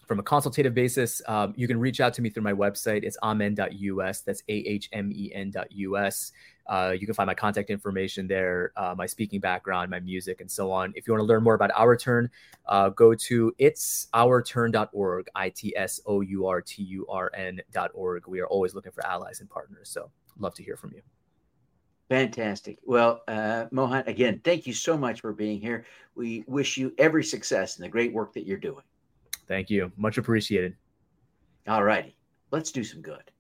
from 0.07 0.19
a 0.19 0.23
consultative 0.23 0.75
basis, 0.75 1.23
um, 1.27 1.55
you 1.57 1.67
can 1.67 1.79
reach 1.79 2.01
out 2.01 2.15
to 2.15 2.23
me 2.23 2.31
through 2.31 2.43
my 2.43 2.53
website. 2.53 3.03
It's 3.03 3.17
ahmen.us. 3.23 4.21
That's 4.21 4.43
A 4.49 4.53
H 4.53 4.89
M 4.93 5.11
E 5.13 5.33
N.us. 5.35 6.33
Uh, 6.67 6.95
you 6.99 7.07
can 7.07 7.15
find 7.15 7.27
my 7.27 7.35
contact 7.35 7.69
information 7.71 8.27
there, 8.27 8.73
uh, 8.77 8.95
my 8.97 9.07
speaking 9.07 9.39
background, 9.41 9.91
my 9.91 10.01
music, 10.01 10.41
and 10.41 10.51
so 10.51 10.73
on. 10.73 10.93
If 10.97 11.07
you 11.07 11.13
want 11.13 11.21
to 11.21 11.27
learn 11.27 11.43
more 11.43 11.55
about 11.55 11.71
Our 11.75 11.97
Turn, 11.97 12.31
uh, 12.67 12.89
go 12.91 13.15
to 13.15 13.53
itsourturn.org, 13.61 15.29
I 15.35 15.51
T 15.51 15.77
S 15.77 16.01
O 16.07 16.21
U 16.23 16.47
R 16.47 16.63
T 16.63 16.83
U 16.83 17.07
R 17.09 17.31
N.org. 17.35 18.27
We 18.27 18.41
are 18.41 18.47
always 18.47 18.75
looking 18.75 18.93
for 18.93 19.07
allies 19.07 19.41
and 19.41 19.51
partners. 19.51 19.91
So, 19.91 20.11
love 20.39 20.55
to 20.55 20.63
hear 20.63 20.77
from 20.77 20.93
you. 20.95 21.03
Fantastic. 22.09 22.79
Well, 22.85 23.23
uh, 23.29 23.67
Mohan, 23.71 24.05
again, 24.07 24.41
thank 24.45 24.67
you 24.67 24.73
so 24.73 24.97
much 24.97 25.21
for 25.21 25.33
being 25.33 25.61
here. 25.61 25.85
We 26.15 26.45
wish 26.47 26.77
you 26.77 26.93
every 26.99 27.25
success 27.25 27.79
in 27.79 27.83
the 27.83 27.89
great 27.89 28.13
work 28.13 28.35
that 28.35 28.47
you're 28.47 28.59
doing. 28.59 28.85
Thank 29.47 29.71
you. 29.71 29.93
Much 29.97 30.19
appreciated. 30.19 30.77
All 31.67 31.85
righty. 31.85 32.17
Let's 32.51 32.73
do 32.73 32.85
some 32.85 33.03
good. 33.03 33.31